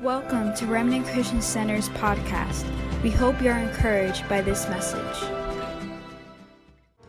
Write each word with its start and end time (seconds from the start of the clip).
Welcome 0.00 0.52
to 0.56 0.66
Remnant 0.66 1.06
Christian 1.06 1.40
Center's 1.40 1.88
podcast. 1.90 2.66
We 3.04 3.10
hope 3.10 3.40
you're 3.40 3.56
encouraged 3.56 4.28
by 4.28 4.40
this 4.40 4.68
message. 4.68 5.30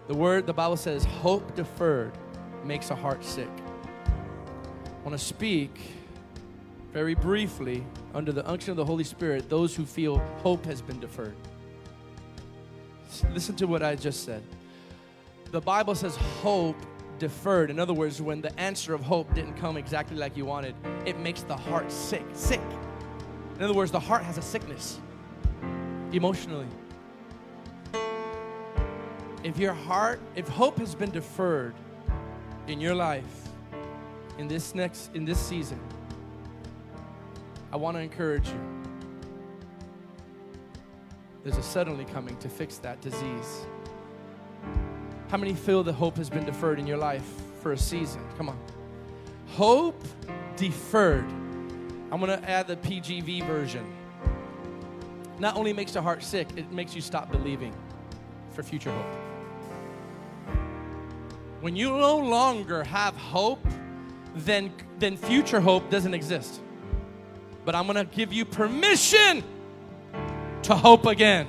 The 0.07 0.13
word, 0.13 0.45
the 0.45 0.53
Bible 0.53 0.77
says, 0.77 1.03
hope 1.03 1.55
deferred 1.55 2.11
makes 2.63 2.91
a 2.91 2.95
heart 2.95 3.25
sick. 3.25 3.49
I 4.05 5.03
want 5.03 5.17
to 5.19 5.25
speak 5.25 5.79
very 6.93 7.15
briefly 7.15 7.83
under 8.13 8.31
the 8.31 8.47
unction 8.47 8.69
of 8.69 8.77
the 8.77 8.85
Holy 8.85 9.03
Spirit, 9.03 9.49
those 9.49 9.75
who 9.75 9.83
feel 9.83 10.19
hope 10.43 10.63
has 10.65 10.83
been 10.83 10.99
deferred. 10.99 11.35
Listen 13.33 13.55
to 13.55 13.65
what 13.65 13.81
I 13.81 13.95
just 13.95 14.25
said. 14.25 14.43
The 15.51 15.59
Bible 15.59 15.95
says 15.95 16.17
hope 16.17 16.77
deferred. 17.19 17.69
In 17.69 17.79
other 17.79 17.93
words, 17.93 18.21
when 18.21 18.41
the 18.41 18.57
answer 18.59 18.93
of 18.93 19.01
hope 19.01 19.33
didn't 19.33 19.55
come 19.55 19.77
exactly 19.77 20.17
like 20.17 20.35
you 20.35 20.45
wanted, 20.45 20.75
it 21.05 21.19
makes 21.19 21.43
the 21.43 21.55
heart 21.55 21.91
sick. 21.91 22.25
Sick. 22.33 22.61
In 23.57 23.63
other 23.63 23.73
words, 23.73 23.91
the 23.91 23.99
heart 23.99 24.23
has 24.23 24.37
a 24.37 24.41
sickness 24.41 24.99
emotionally. 26.11 26.67
If 29.43 29.57
your 29.59 29.73
heart, 29.73 30.19
if 30.35 30.47
hope 30.47 30.79
has 30.79 30.95
been 30.95 31.11
deferred 31.11 31.75
in 32.67 32.81
your 32.81 32.95
life 32.95 33.23
in 34.37 34.47
this 34.47 34.73
next 34.73 35.11
in 35.13 35.23
this 35.23 35.39
season, 35.39 35.79
I 37.71 37.77
want 37.77 37.95
to 37.95 38.01
encourage 38.01 38.47
you. 38.47 38.59
There's 41.43 41.57
a 41.57 41.63
suddenly 41.63 42.05
coming 42.05 42.35
to 42.37 42.49
fix 42.49 42.77
that 42.79 43.01
disease. 43.01 43.67
How 45.35 45.41
many 45.41 45.53
feel 45.53 45.83
that 45.83 45.91
hope 45.91 46.15
has 46.15 46.29
been 46.29 46.45
deferred 46.45 46.79
in 46.79 46.87
your 46.87 46.95
life 46.95 47.29
for 47.61 47.73
a 47.73 47.77
season? 47.77 48.21
Come 48.37 48.47
on. 48.47 48.57
Hope 49.47 50.01
deferred. 50.55 51.25
I'm 52.09 52.21
going 52.21 52.39
to 52.39 52.49
add 52.49 52.67
the 52.67 52.77
PGV 52.77 53.45
version. 53.45 53.85
Not 55.37 55.57
only 55.57 55.73
makes 55.73 55.91
the 55.91 56.01
heart 56.01 56.23
sick, 56.23 56.47
it 56.55 56.71
makes 56.71 56.95
you 56.95 57.01
stop 57.01 57.33
believing 57.33 57.75
for 58.53 58.63
future 58.63 58.93
hope. 58.93 60.55
When 61.59 61.75
you 61.75 61.89
no 61.89 62.15
longer 62.17 62.85
have 62.85 63.17
hope, 63.17 63.67
then, 64.35 64.71
then 64.99 65.17
future 65.17 65.59
hope 65.59 65.89
doesn't 65.89 66.13
exist. 66.13 66.61
But 67.65 67.75
I'm 67.75 67.87
going 67.87 67.97
to 67.97 68.15
give 68.15 68.31
you 68.31 68.45
permission 68.45 69.43
to 70.61 70.75
hope 70.75 71.05
again. 71.05 71.45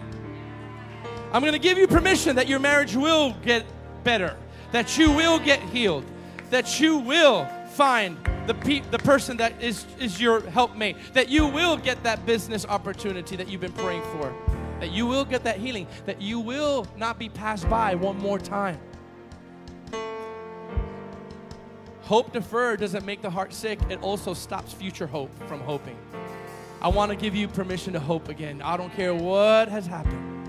I'm 1.33 1.41
going 1.41 1.53
to 1.53 1.61
give 1.61 1.79
you 1.79 1.87
permission 1.87 2.35
that 2.35 2.49
your 2.49 2.59
marriage 2.59 2.97
will 2.97 3.33
get 3.45 3.65
better, 4.07 4.37
that 4.71 4.97
you 4.97 5.11
will 5.11 5.41
get 5.41 5.61
healed, 5.61 6.05
that 6.51 6.79
you 6.79 6.97
will 6.97 7.45
find 7.73 8.17
the, 8.47 8.55
pe- 8.55 8.83
the 8.93 8.99
person 9.01 9.37
that 9.37 9.61
is, 9.61 9.85
is 9.99 10.21
your 10.21 10.41
helpmate, 10.51 10.97
that 11.13 11.29
you 11.29 11.45
will 11.45 11.77
get 11.77 12.01
that 12.05 12.25
business 12.25 12.65
opportunity 12.65 13.35
that 13.35 13.49
you've 13.49 13.61
been 13.61 13.73
praying 13.73 14.03
for, 14.13 14.33
that 14.79 14.93
you 14.93 15.07
will 15.07 15.25
get 15.25 15.43
that 15.43 15.59
healing, 15.59 15.89
that 16.07 16.23
you 16.23 16.39
will 16.39 16.87
not 16.97 17.19
be 17.19 17.29
passed 17.29 17.69
by 17.69 17.97
one 17.97 18.17
more 18.19 18.39
time. 18.39 18.79
Hope 22.03 22.33
deferred 22.33 22.79
doesn't 22.79 23.05
make 23.05 23.23
the 23.23 23.31
heart 23.31 23.53
sick, 23.53 23.81
it 23.91 24.01
also 24.03 24.35
stops 24.35 24.73
future 24.73 25.09
hope 25.09 25.37
from 25.49 25.61
hoping. 25.63 25.99
I 26.81 26.87
want 26.87 27.11
to 27.11 27.17
give 27.17 27.35
you 27.35 27.49
permission 27.49 27.93
to 27.95 28.01
hope 28.01 28.29
again. 28.29 28.63
I 28.63 28.77
don't 28.77 28.93
care 28.95 29.13
what 29.13 29.69
has 29.69 29.85
happened. 29.85 30.49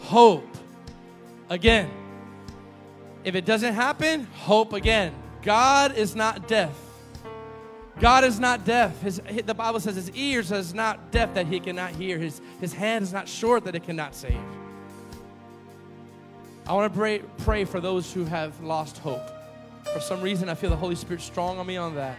Hope 0.00 0.56
again. 1.48 1.88
If 3.24 3.34
it 3.34 3.44
doesn't 3.44 3.74
happen, 3.74 4.26
hope 4.34 4.72
again. 4.72 5.14
God 5.42 5.96
is 5.96 6.14
not 6.14 6.48
deaf. 6.48 6.76
God 8.00 8.22
is 8.22 8.38
not 8.38 8.64
deaf. 8.64 9.00
His, 9.02 9.20
the 9.44 9.54
Bible 9.54 9.80
says 9.80 9.96
his 9.96 10.10
ears 10.12 10.52
is 10.52 10.72
not 10.72 11.10
deaf 11.10 11.34
that 11.34 11.46
he 11.46 11.58
cannot 11.58 11.90
hear. 11.92 12.16
His, 12.18 12.40
his 12.60 12.72
hand 12.72 13.02
is 13.02 13.12
not 13.12 13.28
short 13.28 13.64
that 13.64 13.74
it 13.74 13.84
cannot 13.84 14.14
save. 14.14 14.38
I 16.66 16.74
want 16.74 16.92
to 16.92 16.96
pray, 16.96 17.20
pray 17.38 17.64
for 17.64 17.80
those 17.80 18.12
who 18.12 18.24
have 18.24 18.60
lost 18.60 18.98
hope. 18.98 19.22
For 19.92 20.00
some 20.00 20.20
reason, 20.20 20.48
I 20.48 20.54
feel 20.54 20.70
the 20.70 20.76
Holy 20.76 20.94
Spirit 20.94 21.22
strong 21.22 21.58
on 21.58 21.66
me 21.66 21.76
on 21.76 21.94
that. 21.96 22.16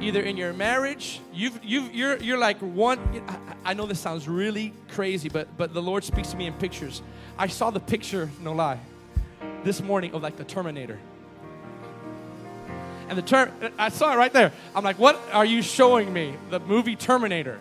Either 0.00 0.20
in 0.20 0.36
your 0.36 0.52
marriage, 0.52 1.20
you've, 1.32 1.58
you've, 1.62 1.94
you're, 1.94 2.16
you're 2.18 2.38
like 2.38 2.58
one. 2.58 2.98
I, 3.28 3.70
I 3.70 3.74
know 3.74 3.86
this 3.86 4.00
sounds 4.00 4.28
really 4.28 4.74
crazy, 4.88 5.28
but, 5.28 5.56
but 5.56 5.72
the 5.72 5.80
Lord 5.80 6.04
speaks 6.04 6.32
to 6.32 6.36
me 6.36 6.46
in 6.46 6.52
pictures. 6.54 7.00
I 7.38 7.46
saw 7.46 7.70
the 7.70 7.80
picture, 7.80 8.28
no 8.40 8.52
lie, 8.52 8.80
this 9.64 9.82
morning 9.82 10.14
of 10.14 10.22
like 10.22 10.36
the 10.36 10.44
Terminator. 10.44 10.98
And 13.08 13.18
the 13.18 13.22
term, 13.22 13.50
I 13.78 13.90
saw 13.90 14.14
it 14.14 14.16
right 14.16 14.32
there. 14.32 14.52
I'm 14.74 14.82
like, 14.82 14.98
what 14.98 15.20
are 15.32 15.44
you 15.44 15.62
showing 15.62 16.12
me? 16.12 16.34
The 16.50 16.60
movie 16.60 16.96
Terminator. 16.96 17.58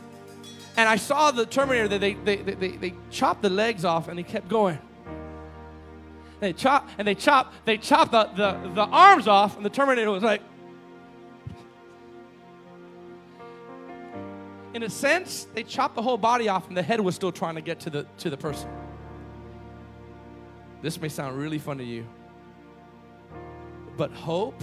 And 0.78 0.88
I 0.88 0.96
saw 0.96 1.32
the 1.32 1.46
Terminator 1.46 1.88
that 1.90 2.00
they, 2.02 2.14
they, 2.14 2.38
they, 2.38 2.54
they, 2.54 2.70
they 2.78 2.94
chopped 3.12 3.42
the 3.42 3.50
legs 3.50 3.86
off 3.86 4.08
and 4.08 4.18
they 4.18 4.24
kept 4.24 4.48
going. 4.48 4.80
They 6.40 6.54
chop 6.54 6.90
and 6.98 7.08
they 7.08 7.16
chop, 7.16 7.54
they 7.66 7.78
chop 7.78 8.12
the, 8.12 8.26
the, 8.36 8.72
the 8.74 8.82
arms 8.82 9.28
off, 9.28 9.56
and 9.56 9.66
the 9.66 9.70
Terminator 9.70 10.12
was 10.12 10.24
like, 10.24 10.42
in 14.74 14.84
a 14.84 14.90
sense, 14.90 15.48
they 15.54 15.64
chopped 15.64 15.96
the 15.96 16.02
whole 16.02 16.18
body 16.18 16.50
off, 16.50 16.68
and 16.68 16.76
the 16.76 16.82
head 16.82 17.00
was 17.00 17.16
still 17.16 17.32
trying 17.32 17.56
to 17.56 17.62
get 17.62 17.80
to 17.82 17.90
the 17.90 18.08
to 18.18 18.30
the 18.30 18.38
person. 18.38 18.70
This 20.84 21.00
may 21.02 21.08
sound 21.08 21.38
really 21.38 21.60
fun 21.60 21.78
to 21.78 21.84
you, 21.84 22.06
but 23.96 24.12
hope, 24.12 24.62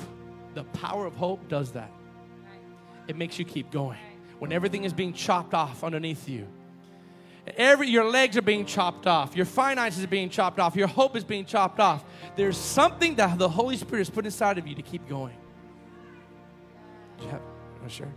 the 0.54 0.64
power 0.64 1.06
of 1.06 1.16
hope, 1.16 1.48
does 1.48 1.72
that. 1.72 1.90
It 3.08 3.16
makes 3.16 3.38
you 3.38 3.46
keep 3.46 3.70
going 3.70 3.98
when 4.38 4.52
everything 4.52 4.84
is 4.84 4.92
being 4.92 5.14
chopped 5.14 5.54
off 5.54 5.82
underneath 5.82 6.28
you. 6.28 6.46
Every, 7.56 7.88
your 7.88 8.04
legs 8.04 8.36
are 8.36 8.42
being 8.42 8.66
chopped 8.66 9.06
off. 9.06 9.34
Your 9.34 9.46
finances 9.46 10.04
are 10.04 10.08
being 10.08 10.28
chopped 10.28 10.60
off. 10.60 10.76
Your 10.76 10.88
hope 10.88 11.16
is 11.16 11.24
being 11.24 11.46
chopped 11.46 11.80
off. 11.80 12.04
There's 12.36 12.58
something 12.58 13.14
that 13.14 13.38
the 13.38 13.48
Holy 13.48 13.78
Spirit 13.78 14.00
has 14.00 14.10
put 14.10 14.26
inside 14.26 14.58
of 14.58 14.66
you 14.66 14.74
to 14.74 14.82
keep 14.82 15.08
going. 15.08 15.36
Am 17.22 17.88
sure? 17.88 18.12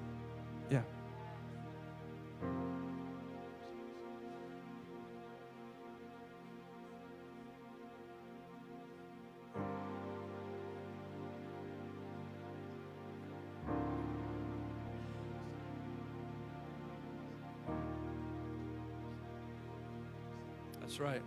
That's 20.93 21.01
right. 21.01 21.21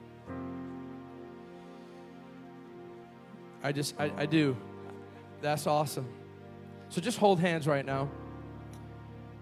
I 3.64 3.72
just, 3.72 3.98
I, 3.98 4.12
I 4.16 4.24
do. 4.24 4.56
That's 5.42 5.66
awesome. 5.66 6.06
So 6.88 7.00
just 7.00 7.18
hold 7.18 7.40
hands 7.40 7.66
right 7.66 7.84
now. 7.84 8.08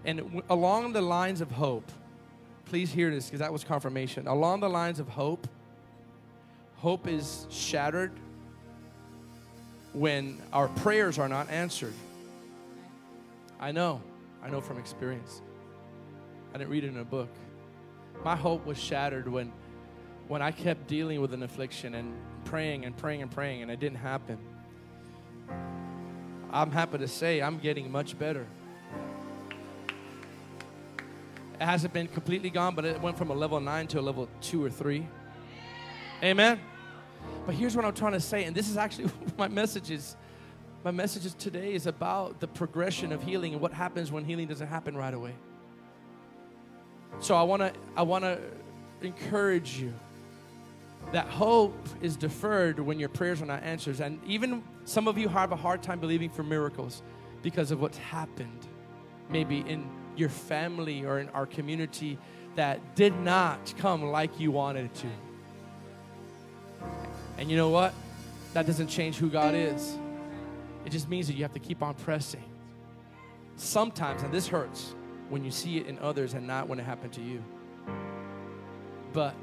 And 0.03 0.17
w- 0.17 0.41
along 0.49 0.93
the 0.93 1.01
lines 1.01 1.41
of 1.41 1.51
hope, 1.51 1.91
please 2.65 2.91
hear 2.91 3.11
this 3.11 3.25
because 3.25 3.37
that 3.37 3.53
was 3.53 3.63
confirmation. 3.63 4.25
Along 4.25 4.61
the 4.61 4.67
lines 4.67 4.99
of 4.99 5.07
hope, 5.07 5.47
hope 6.77 7.07
is 7.07 7.45
shattered 7.51 8.11
when 9.93 10.41
our 10.51 10.69
prayers 10.69 11.19
are 11.19 11.29
not 11.29 11.51
answered. 11.51 11.93
I 13.59 13.71
know. 13.71 14.01
I 14.41 14.49
know 14.49 14.59
from 14.59 14.79
experience. 14.79 15.43
I 16.51 16.57
didn't 16.57 16.71
read 16.71 16.83
it 16.83 16.87
in 16.87 16.97
a 16.97 17.05
book. 17.05 17.29
My 18.23 18.35
hope 18.35 18.65
was 18.65 18.79
shattered 18.79 19.27
when 19.27 19.51
when 20.27 20.41
I 20.41 20.51
kept 20.51 20.87
dealing 20.87 21.21
with 21.21 21.33
an 21.33 21.43
affliction 21.43 21.95
and 21.95 22.13
praying 22.45 22.85
and 22.85 22.95
praying 22.97 23.21
and 23.21 23.31
praying 23.31 23.61
and 23.61 23.71
it 23.71 23.79
didn't 23.79 23.97
happen. 23.97 24.37
I'm 26.51 26.71
happy 26.71 26.97
to 26.99 27.07
say 27.07 27.41
I'm 27.41 27.57
getting 27.57 27.91
much 27.91 28.17
better. 28.17 28.45
It 31.59 31.63
hasn't 31.63 31.93
been 31.93 32.07
completely 32.07 32.49
gone, 32.49 32.75
but 32.75 32.85
it 32.85 33.01
went 33.01 33.17
from 33.17 33.29
a 33.29 33.33
level 33.33 33.59
nine 33.59 33.87
to 33.87 33.99
a 33.99 34.01
level 34.01 34.27
two 34.41 34.63
or 34.63 34.69
three. 34.69 35.07
Amen. 36.23 36.59
But 37.45 37.55
here's 37.55 37.75
what 37.75 37.85
I'm 37.85 37.93
trying 37.93 38.13
to 38.13 38.19
say, 38.19 38.43
and 38.45 38.55
this 38.55 38.69
is 38.69 38.77
actually 38.77 39.09
my 39.37 39.47
message 39.47 39.91
is 39.91 40.15
my 40.83 40.91
message 40.91 41.25
is 41.25 41.33
today 41.33 41.73
is 41.73 41.87
about 41.87 42.39
the 42.39 42.47
progression 42.47 43.11
of 43.11 43.23
healing 43.23 43.53
and 43.53 43.61
what 43.61 43.73
happens 43.73 44.11
when 44.11 44.23
healing 44.23 44.47
doesn't 44.47 44.67
happen 44.67 44.95
right 44.95 45.13
away. 45.13 45.33
So 47.19 47.35
I 47.35 47.43
wanna 47.43 47.73
I 47.95 48.03
wanna 48.03 48.39
encourage 49.01 49.79
you 49.79 49.93
that 51.11 51.27
hope 51.27 51.77
is 52.01 52.15
deferred 52.15 52.79
when 52.79 52.99
your 52.99 53.09
prayers 53.09 53.41
are 53.41 53.45
not 53.45 53.63
answered. 53.63 53.99
And 53.99 54.19
even 54.25 54.63
some 54.85 55.07
of 55.07 55.17
you 55.17 55.27
have 55.29 55.51
a 55.51 55.55
hard 55.55 55.81
time 55.81 55.99
believing 55.99 56.29
for 56.29 56.43
miracles 56.43 57.03
because 57.41 57.71
of 57.71 57.79
what's 57.81 57.97
happened, 57.97 58.67
maybe 59.29 59.61
mm. 59.61 59.69
in 59.69 59.89
your 60.15 60.29
family 60.29 61.05
or 61.05 61.19
in 61.19 61.29
our 61.29 61.45
community 61.45 62.17
that 62.55 62.95
did 62.95 63.15
not 63.19 63.73
come 63.77 64.03
like 64.03 64.39
you 64.39 64.51
wanted 64.51 64.85
it 64.85 64.95
to. 64.95 65.07
And 67.37 67.51
you 67.51 67.57
know 67.57 67.69
what? 67.69 67.93
That 68.53 68.65
doesn't 68.65 68.87
change 68.87 69.17
who 69.17 69.29
God 69.29 69.53
is. 69.53 69.97
It 70.85 70.91
just 70.91 71.09
means 71.09 71.27
that 71.27 71.33
you 71.33 71.43
have 71.43 71.53
to 71.53 71.59
keep 71.59 71.83
on 71.83 71.93
pressing. 71.95 72.43
sometimes, 73.57 74.23
and 74.23 74.33
this 74.33 74.47
hurts, 74.47 74.95
when 75.29 75.43
you 75.43 75.51
see 75.51 75.77
it 75.77 75.87
in 75.87 75.97
others 75.99 76.33
and 76.33 76.45
not 76.45 76.67
when 76.67 76.79
it 76.79 76.83
happened 76.83 77.13
to 77.13 77.21
you. 77.21 77.43
But 79.13 79.33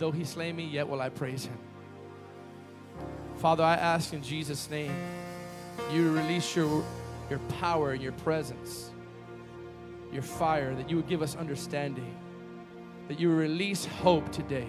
though 0.00 0.10
he 0.10 0.24
slay 0.24 0.52
me, 0.52 0.64
yet 0.64 0.88
will 0.88 1.00
I 1.00 1.10
praise 1.10 1.44
him. 1.44 1.58
Father, 3.36 3.62
I 3.62 3.74
ask 3.74 4.12
in 4.12 4.22
Jesus' 4.22 4.68
name, 4.68 4.92
you 5.92 6.10
release 6.12 6.56
your, 6.56 6.84
your 7.28 7.38
power 7.60 7.92
and 7.92 8.02
your 8.02 8.12
presence, 8.12 8.90
your 10.12 10.22
fire, 10.22 10.74
that 10.74 10.90
you 10.90 10.96
would 10.96 11.06
give 11.06 11.22
us 11.22 11.36
understanding, 11.36 12.16
that 13.08 13.20
you 13.20 13.28
would 13.28 13.38
release 13.38 13.84
hope 13.84 14.32
today, 14.32 14.68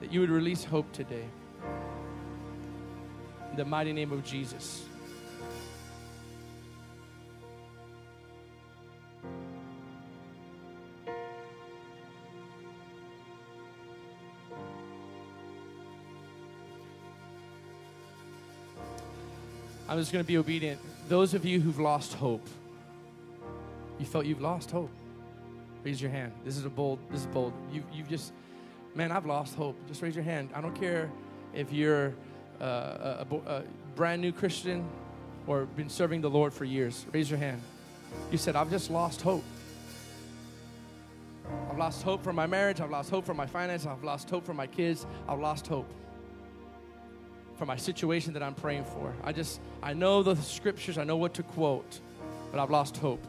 that 0.00 0.12
you 0.12 0.20
would 0.20 0.30
release 0.30 0.64
hope 0.64 0.92
today. 0.92 1.24
In 3.50 3.56
the 3.56 3.64
mighty 3.64 3.92
name 3.92 4.12
of 4.12 4.24
Jesus. 4.24 4.84
I'm 19.88 19.98
just 19.98 20.12
going 20.12 20.22
to 20.22 20.28
be 20.28 20.36
obedient. 20.36 20.80
Those 21.08 21.32
of 21.32 21.46
you 21.46 21.60
who've 21.60 21.80
lost 21.80 22.12
hope, 22.12 22.46
you 23.98 24.04
felt 24.04 24.26
you've 24.26 24.42
lost 24.42 24.70
hope. 24.70 24.90
Raise 25.82 26.02
your 26.02 26.10
hand. 26.10 26.32
This 26.44 26.58
is 26.58 26.66
a 26.66 26.70
bold. 26.70 26.98
This 27.10 27.20
is 27.20 27.26
bold. 27.26 27.54
You 27.72 27.82
you've 27.92 28.08
just, 28.08 28.32
man, 28.94 29.10
I've 29.10 29.24
lost 29.24 29.54
hope. 29.54 29.76
Just 29.88 30.02
raise 30.02 30.14
your 30.14 30.24
hand. 30.24 30.50
I 30.54 30.60
don't 30.60 30.78
care 30.78 31.10
if 31.54 31.72
you're 31.72 32.12
uh, 32.60 33.24
a, 33.30 33.36
a, 33.46 33.62
brand 33.96 34.20
new 34.20 34.32
Christian 34.32 34.84
or 35.46 35.64
been 35.64 35.88
serving 35.88 36.20
the 36.20 36.30
Lord 36.30 36.52
for 36.52 36.66
years. 36.66 37.06
Raise 37.12 37.30
your 37.30 37.38
hand. 37.38 37.62
You 38.30 38.36
said, 38.36 38.56
I've 38.56 38.70
just 38.70 38.90
lost 38.90 39.22
hope. 39.22 39.44
I've 41.70 41.78
lost 41.78 42.02
hope 42.02 42.22
for 42.22 42.34
my 42.34 42.46
marriage. 42.46 42.80
I've 42.80 42.90
lost 42.90 43.08
hope 43.08 43.24
for 43.24 43.34
my 43.34 43.46
finances. 43.46 43.86
I've 43.86 44.04
lost 44.04 44.28
hope 44.28 44.44
for 44.44 44.54
my 44.54 44.66
kids. 44.66 45.06
I've 45.26 45.40
lost 45.40 45.66
hope 45.66 45.88
for 47.58 47.66
my 47.66 47.76
situation 47.76 48.32
that 48.34 48.42
I'm 48.42 48.54
praying 48.54 48.84
for. 48.84 49.12
I 49.24 49.32
just, 49.32 49.60
I 49.82 49.92
know 49.92 50.22
the 50.22 50.36
scriptures, 50.36 50.96
I 50.96 51.04
know 51.04 51.16
what 51.16 51.34
to 51.34 51.42
quote, 51.42 52.00
but 52.52 52.60
I've 52.60 52.70
lost 52.70 52.96
hope. 52.96 53.22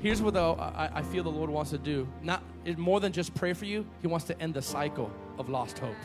Here's 0.00 0.20
what 0.20 0.34
though 0.34 0.54
I, 0.54 0.90
I 0.96 1.02
feel 1.02 1.22
the 1.22 1.30
Lord 1.30 1.50
wants 1.50 1.70
to 1.70 1.78
do. 1.78 2.06
Not 2.22 2.42
more 2.76 3.00
than 3.00 3.12
just 3.12 3.34
pray 3.34 3.52
for 3.52 3.64
you, 3.64 3.86
He 4.02 4.06
wants 4.06 4.26
to 4.26 4.40
end 4.40 4.54
the 4.54 4.62
cycle 4.62 5.10
of 5.38 5.48
lost 5.48 5.78
hope. 5.78 5.96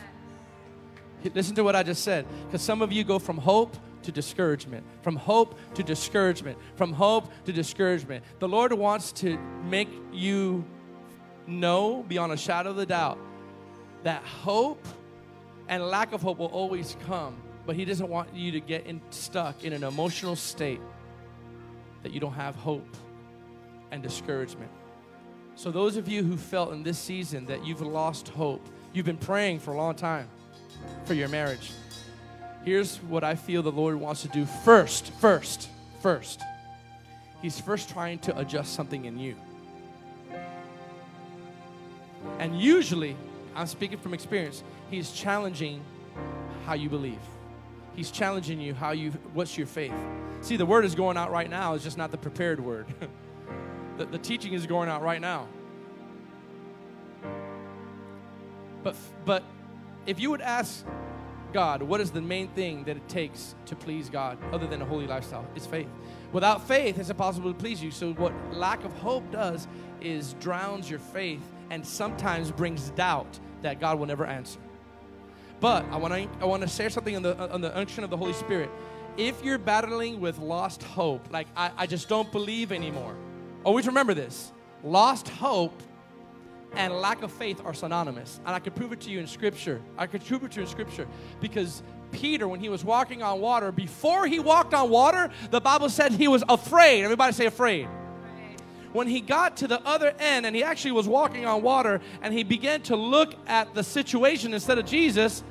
Listen 1.34 1.54
to 1.56 1.62
what 1.62 1.76
I 1.76 1.82
just 1.82 2.02
said, 2.02 2.24
because 2.46 2.62
some 2.62 2.80
of 2.80 2.92
you 2.92 3.04
go 3.04 3.18
from 3.18 3.36
hope 3.36 3.76
to 4.04 4.12
discouragement, 4.12 4.84
from 5.02 5.16
hope 5.16 5.58
to 5.74 5.82
discouragement, 5.82 6.56
from 6.76 6.94
hope 6.94 7.30
to 7.44 7.52
discouragement. 7.52 8.24
The 8.38 8.48
Lord 8.48 8.72
wants 8.72 9.12
to 9.12 9.38
make 9.68 9.90
you 10.12 10.64
know 11.46 12.04
beyond 12.08 12.32
a 12.32 12.38
shadow 12.38 12.70
of 12.70 12.78
a 12.78 12.86
doubt 12.86 13.18
that 14.04 14.22
hope 14.22 14.86
and 15.70 15.86
lack 15.86 16.12
of 16.12 16.20
hope 16.20 16.38
will 16.38 16.46
always 16.46 16.96
come, 17.06 17.36
but 17.64 17.76
He 17.76 17.86
doesn't 17.86 18.08
want 18.08 18.34
you 18.34 18.50
to 18.52 18.60
get 18.60 18.86
in, 18.86 19.00
stuck 19.10 19.64
in 19.64 19.72
an 19.72 19.84
emotional 19.84 20.36
state 20.36 20.80
that 22.02 22.12
you 22.12 22.20
don't 22.20 22.34
have 22.34 22.56
hope 22.56 22.96
and 23.92 24.02
discouragement. 24.02 24.70
So, 25.54 25.70
those 25.70 25.96
of 25.96 26.08
you 26.08 26.24
who 26.24 26.36
felt 26.36 26.72
in 26.72 26.82
this 26.82 26.98
season 26.98 27.46
that 27.46 27.64
you've 27.64 27.80
lost 27.80 28.28
hope, 28.28 28.66
you've 28.92 29.06
been 29.06 29.16
praying 29.16 29.60
for 29.60 29.72
a 29.72 29.76
long 29.76 29.94
time 29.94 30.28
for 31.04 31.14
your 31.14 31.28
marriage. 31.28 31.70
Here's 32.64 32.96
what 32.96 33.22
I 33.22 33.36
feel 33.36 33.62
the 33.62 33.70
Lord 33.70 33.94
wants 33.94 34.22
to 34.22 34.28
do 34.28 34.46
first, 34.46 35.12
first, 35.14 35.68
first. 36.02 36.40
He's 37.42 37.60
first 37.60 37.90
trying 37.90 38.18
to 38.20 38.36
adjust 38.38 38.74
something 38.74 39.04
in 39.04 39.18
you. 39.18 39.36
And 42.38 42.60
usually, 42.60 43.16
I'm 43.54 43.66
speaking 43.66 43.98
from 43.98 44.14
experience, 44.14 44.62
He's 44.90 45.12
challenging 45.12 45.84
how 46.66 46.74
you 46.74 46.88
believe. 46.88 47.20
He's 47.94 48.10
challenging 48.10 48.60
you 48.60 48.74
how 48.74 48.92
you 48.92 49.10
what's 49.34 49.58
your 49.58 49.66
faith. 49.66 49.94
See, 50.42 50.56
the 50.56 50.66
word 50.66 50.84
is 50.84 50.94
going 50.94 51.16
out 51.16 51.30
right 51.30 51.50
now, 51.50 51.74
it's 51.74 51.84
just 51.84 51.98
not 51.98 52.10
the 52.10 52.18
prepared 52.18 52.60
word. 52.60 52.86
the, 53.98 54.06
the 54.06 54.18
teaching 54.18 54.52
is 54.52 54.66
going 54.66 54.88
out 54.88 55.02
right 55.02 55.20
now. 55.20 55.48
But 58.82 58.96
but 59.24 59.42
if 60.06 60.18
you 60.18 60.30
would 60.30 60.40
ask 60.40 60.84
God, 61.52 61.82
what 61.82 62.00
is 62.00 62.10
the 62.10 62.20
main 62.20 62.48
thing 62.48 62.84
that 62.84 62.96
it 62.96 63.08
takes 63.08 63.54
to 63.66 63.74
please 63.74 64.08
God 64.08 64.38
other 64.52 64.66
than 64.66 64.80
a 64.82 64.84
holy 64.84 65.06
lifestyle? 65.06 65.44
It's 65.54 65.66
faith. 65.66 65.88
Without 66.32 66.66
faith, 66.66 66.98
it's 66.98 67.10
impossible 67.10 67.52
to 67.52 67.58
please 67.58 67.82
you. 67.82 67.90
So, 67.90 68.12
what 68.12 68.32
lack 68.54 68.84
of 68.84 68.92
hope 68.98 69.30
does 69.32 69.66
is 70.00 70.34
drowns 70.34 70.88
your 70.88 71.00
faith 71.00 71.42
and 71.70 71.86
sometimes 71.86 72.50
brings 72.50 72.90
doubt 72.90 73.38
that 73.62 73.80
God 73.80 73.98
will 73.98 74.06
never 74.06 74.26
answer. 74.26 74.58
But 75.60 75.84
I 75.90 75.96
want 75.96 76.14
to 76.14 76.28
I 76.40 76.44
want 76.44 76.62
to 76.62 76.68
share 76.68 76.90
something 76.90 77.16
on 77.16 77.22
the 77.22 77.52
on 77.52 77.60
the 77.60 77.76
unction 77.76 78.04
of 78.04 78.10
the 78.10 78.16
Holy 78.16 78.32
Spirit. 78.32 78.70
If 79.16 79.44
you're 79.44 79.58
battling 79.58 80.20
with 80.20 80.38
lost 80.38 80.82
hope, 80.82 81.30
like 81.30 81.46
I, 81.56 81.70
I 81.76 81.86
just 81.86 82.08
don't 82.08 82.30
believe 82.32 82.72
anymore. 82.72 83.14
Always 83.64 83.86
remember 83.86 84.14
this: 84.14 84.52
lost 84.82 85.28
hope 85.28 85.82
and 86.72 86.94
lack 86.94 87.22
of 87.22 87.32
faith 87.32 87.60
are 87.64 87.74
synonymous. 87.74 88.40
And 88.46 88.54
I 88.54 88.58
could 88.58 88.74
prove 88.74 88.92
it 88.92 89.00
to 89.02 89.10
you 89.10 89.18
in 89.20 89.26
Scripture. 89.26 89.82
I 89.98 90.06
could 90.06 90.24
prove 90.24 90.44
it 90.44 90.52
to 90.52 90.56
you 90.56 90.62
in 90.62 90.68
Scripture 90.68 91.06
because 91.40 91.82
Peter, 92.12 92.48
when 92.48 92.60
he 92.60 92.68
was 92.68 92.84
walking 92.84 93.22
on 93.22 93.40
water, 93.40 93.70
before 93.70 94.26
he 94.26 94.38
walked 94.38 94.72
on 94.72 94.88
water, 94.88 95.30
the 95.50 95.60
Bible 95.60 95.88
said 95.90 96.12
he 96.12 96.28
was 96.28 96.42
afraid. 96.48 97.04
Everybody 97.04 97.32
say 97.32 97.46
afraid 97.46 97.88
when 98.92 99.06
he 99.06 99.20
got 99.20 99.56
to 99.58 99.68
the 99.68 99.80
other 99.86 100.12
end 100.18 100.46
and 100.46 100.54
he 100.54 100.62
actually 100.62 100.92
was 100.92 101.06
walking 101.06 101.46
on 101.46 101.62
water 101.62 102.00
and 102.22 102.34
he 102.34 102.42
began 102.42 102.82
to 102.82 102.96
look 102.96 103.34
at 103.46 103.74
the 103.74 103.84
situation 103.84 104.52
instead 104.52 104.78
of 104.78 104.86
Jesus, 104.86 105.44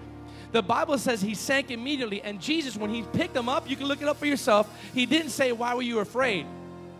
the 0.51 0.62
Bible 0.62 0.97
says 0.97 1.21
he 1.21 1.36
sank 1.36 1.71
immediately. 1.71 2.21
And 2.21 2.41
Jesus, 2.41 2.75
when 2.75 2.89
he 2.89 3.03
picked 3.13 3.36
him 3.36 3.47
up, 3.47 3.69
you 3.69 3.75
can 3.75 3.88
look 3.88 4.01
it 4.01 4.07
up 4.07 4.18
for 4.18 4.25
yourself, 4.25 4.69
he 4.94 5.06
didn't 5.06 5.30
say, 5.30 5.51
Why 5.51 5.74
were 5.74 5.81
you 5.81 6.00
afraid? 6.00 6.45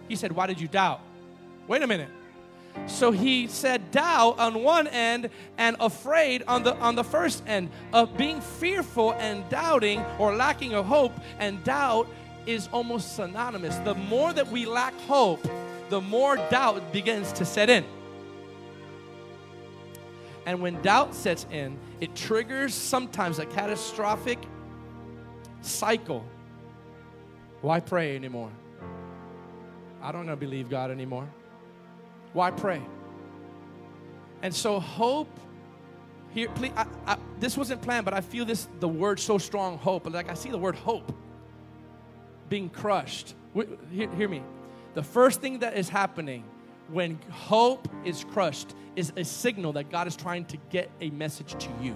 He 0.08 0.16
said, 0.16 0.32
Why 0.32 0.48
did 0.48 0.60
you 0.62 0.68
doubt? 0.68 1.02
Wait 1.68 1.82
a 1.82 1.88
minute. 1.88 2.10
So 2.88 3.12
he 3.12 3.48
said 3.48 3.92
doubt 3.92 4.40
on 4.40 4.64
one 4.64 4.88
end 4.88 5.30
and 5.58 5.76
afraid 5.80 6.44
on 6.48 6.64
the 6.64 6.76
on 6.78 6.96
the 6.96 7.04
first 7.04 7.44
end 7.48 7.70
of 7.94 8.16
being 8.16 8.42
fearful 8.42 9.14
and 9.14 9.48
doubting 9.50 10.04
or 10.18 10.36
lacking 10.36 10.74
of 10.74 10.86
hope 10.86 11.12
and 11.40 11.64
doubt 11.64 12.08
is 12.46 12.70
almost 12.72 13.16
synonymous. 13.16 13.76
The 13.78 13.96
more 13.96 14.34
that 14.34 14.48
we 14.48 14.66
lack 14.66 14.94
hope, 15.02 15.46
the 15.90 16.02
more 16.02 16.38
doubt 16.50 16.94
begins 16.94 17.32
to 17.34 17.46
set 17.46 17.70
in. 17.70 17.84
And 20.46 20.62
when 20.62 20.82
doubt 20.82 21.14
sets 21.14 21.46
in, 21.52 21.78
it 22.00 22.16
triggers 22.16 22.74
sometimes 22.74 23.40
a 23.40 23.46
catastrophic 23.46 24.40
cycle. 25.62 26.26
Why 27.62 27.80
pray 27.80 28.16
anymore? 28.16 28.52
I 30.02 30.12
don't 30.12 30.34
believe 30.40 30.70
God 30.70 30.92
anymore. 30.92 31.28
Why 32.34 32.52
pray? 32.52 32.82
And 34.42 34.56
so 34.56 34.80
hope 34.80 35.40
here, 36.32 36.50
please. 36.50 36.72
I, 36.76 36.86
I, 37.06 37.18
this 37.40 37.58
wasn't 37.58 37.82
planned, 37.82 38.06
but 38.06 38.14
I 38.14 38.22
feel 38.22 38.46
this 38.46 38.68
the 38.80 38.88
word 38.88 39.20
so 39.20 39.38
strong. 39.38 39.78
Hope, 39.78 40.12
like 40.12 40.30
I 40.30 40.36
see 40.36 40.50
the 40.50 40.58
word 40.58 40.76
hope 40.76 41.12
being 42.48 42.70
crushed. 42.70 43.36
Hear, 43.54 44.10
hear 44.12 44.30
me. 44.30 44.42
The 44.94 45.04
first 45.04 45.42
thing 45.42 45.60
that 45.60 45.78
is 45.78 45.90
happening 45.90 46.44
when 46.90 47.20
hope 47.30 47.88
is 48.04 48.24
crushed 48.24 48.74
is 48.96 49.14
a 49.16 49.24
signal 49.24 49.74
that 49.74 49.90
God 49.90 50.08
is 50.08 50.16
trying 50.16 50.46
to 50.46 50.58
get 50.70 50.90
a 51.00 51.10
message 51.12 51.56
to 51.64 51.70
you. 51.82 51.96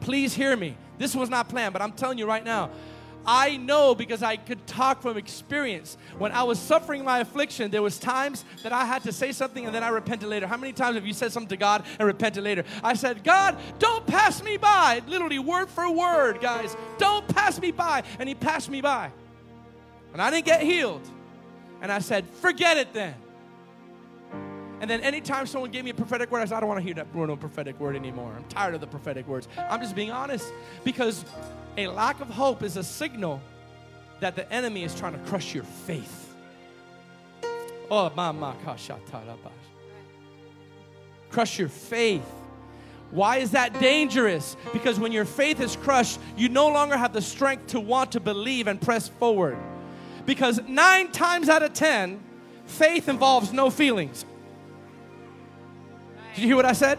Please 0.00 0.34
hear 0.34 0.56
me. 0.56 0.76
This 0.96 1.14
was 1.14 1.28
not 1.28 1.48
planned, 1.48 1.72
but 1.72 1.82
I'm 1.82 1.92
telling 1.92 2.18
you 2.18 2.26
right 2.26 2.44
now. 2.44 2.70
I 3.26 3.58
know 3.58 3.94
because 3.94 4.22
I 4.22 4.36
could 4.36 4.66
talk 4.66 5.02
from 5.02 5.18
experience. 5.18 5.98
When 6.16 6.32
I 6.32 6.44
was 6.44 6.58
suffering 6.58 7.04
my 7.04 7.18
affliction, 7.18 7.70
there 7.70 7.82
was 7.82 7.98
times 7.98 8.44
that 8.62 8.72
I 8.72 8.86
had 8.86 9.02
to 9.02 9.12
say 9.12 9.32
something 9.32 9.66
and 9.66 9.74
then 9.74 9.82
I 9.82 9.88
repented 9.88 10.30
later. 10.30 10.46
How 10.46 10.56
many 10.56 10.72
times 10.72 10.94
have 10.94 11.06
you 11.06 11.12
said 11.12 11.30
something 11.30 11.50
to 11.50 11.56
God 11.58 11.84
and 11.98 12.06
repented 12.06 12.42
later? 12.42 12.64
I 12.82 12.94
said, 12.94 13.22
"God, 13.22 13.58
don't 13.78 14.06
pass 14.06 14.42
me 14.42 14.56
by." 14.56 15.02
Literally 15.06 15.38
word 15.38 15.68
for 15.68 15.90
word, 15.90 16.40
guys. 16.40 16.74
Don't 16.96 17.28
pass 17.28 17.60
me 17.60 17.70
by. 17.70 18.02
And 18.18 18.30
he 18.30 18.34
passed 18.34 18.70
me 18.70 18.80
by. 18.80 19.10
And 20.14 20.22
I 20.22 20.30
didn't 20.30 20.46
get 20.46 20.62
healed. 20.62 21.06
And 21.80 21.92
I 21.92 22.00
said, 22.00 22.28
forget 22.28 22.76
it 22.76 22.92
then. 22.92 23.14
And 24.80 24.88
then 24.88 25.00
anytime 25.00 25.46
someone 25.46 25.70
gave 25.70 25.84
me 25.84 25.90
a 25.90 25.94
prophetic 25.94 26.30
word, 26.30 26.40
I 26.40 26.44
said, 26.44 26.56
I 26.56 26.60
don't 26.60 26.68
want 26.68 26.78
to 26.78 26.84
hear 26.84 26.94
that 26.94 27.12
word, 27.14 27.28
no 27.28 27.36
prophetic 27.36 27.78
word 27.80 27.96
anymore. 27.96 28.32
I'm 28.36 28.44
tired 28.44 28.74
of 28.74 28.80
the 28.80 28.86
prophetic 28.86 29.26
words. 29.26 29.48
I'm 29.56 29.80
just 29.80 29.96
being 29.96 30.12
honest 30.12 30.52
because 30.84 31.24
a 31.76 31.88
lack 31.88 32.20
of 32.20 32.28
hope 32.28 32.62
is 32.62 32.76
a 32.76 32.84
signal 32.84 33.40
that 34.20 34.36
the 34.36 34.50
enemy 34.52 34.84
is 34.84 34.94
trying 34.94 35.12
to 35.12 35.18
crush 35.30 35.54
your 35.54 35.64
faith. 35.64 36.34
Oh, 37.90 38.10
Kasha 38.64 38.98
Ta'abash. 39.10 39.52
Crush 41.30 41.58
your 41.58 41.68
faith. 41.68 42.22
Why 43.10 43.38
is 43.38 43.52
that 43.52 43.80
dangerous? 43.80 44.56
Because 44.72 45.00
when 45.00 45.12
your 45.12 45.24
faith 45.24 45.60
is 45.60 45.76
crushed, 45.76 46.20
you 46.36 46.48
no 46.48 46.68
longer 46.68 46.96
have 46.96 47.12
the 47.12 47.22
strength 47.22 47.68
to 47.68 47.80
want 47.80 48.12
to 48.12 48.20
believe 48.20 48.66
and 48.66 48.80
press 48.80 49.08
forward 49.08 49.56
Because 50.28 50.60
nine 50.68 51.10
times 51.10 51.48
out 51.48 51.62
of 51.62 51.72
ten, 51.72 52.20
faith 52.66 53.08
involves 53.08 53.50
no 53.50 53.70
feelings. 53.70 54.26
Did 56.34 56.42
you 56.42 56.48
hear 56.48 56.56
what 56.56 56.66
I 56.66 56.74
said? 56.74 56.98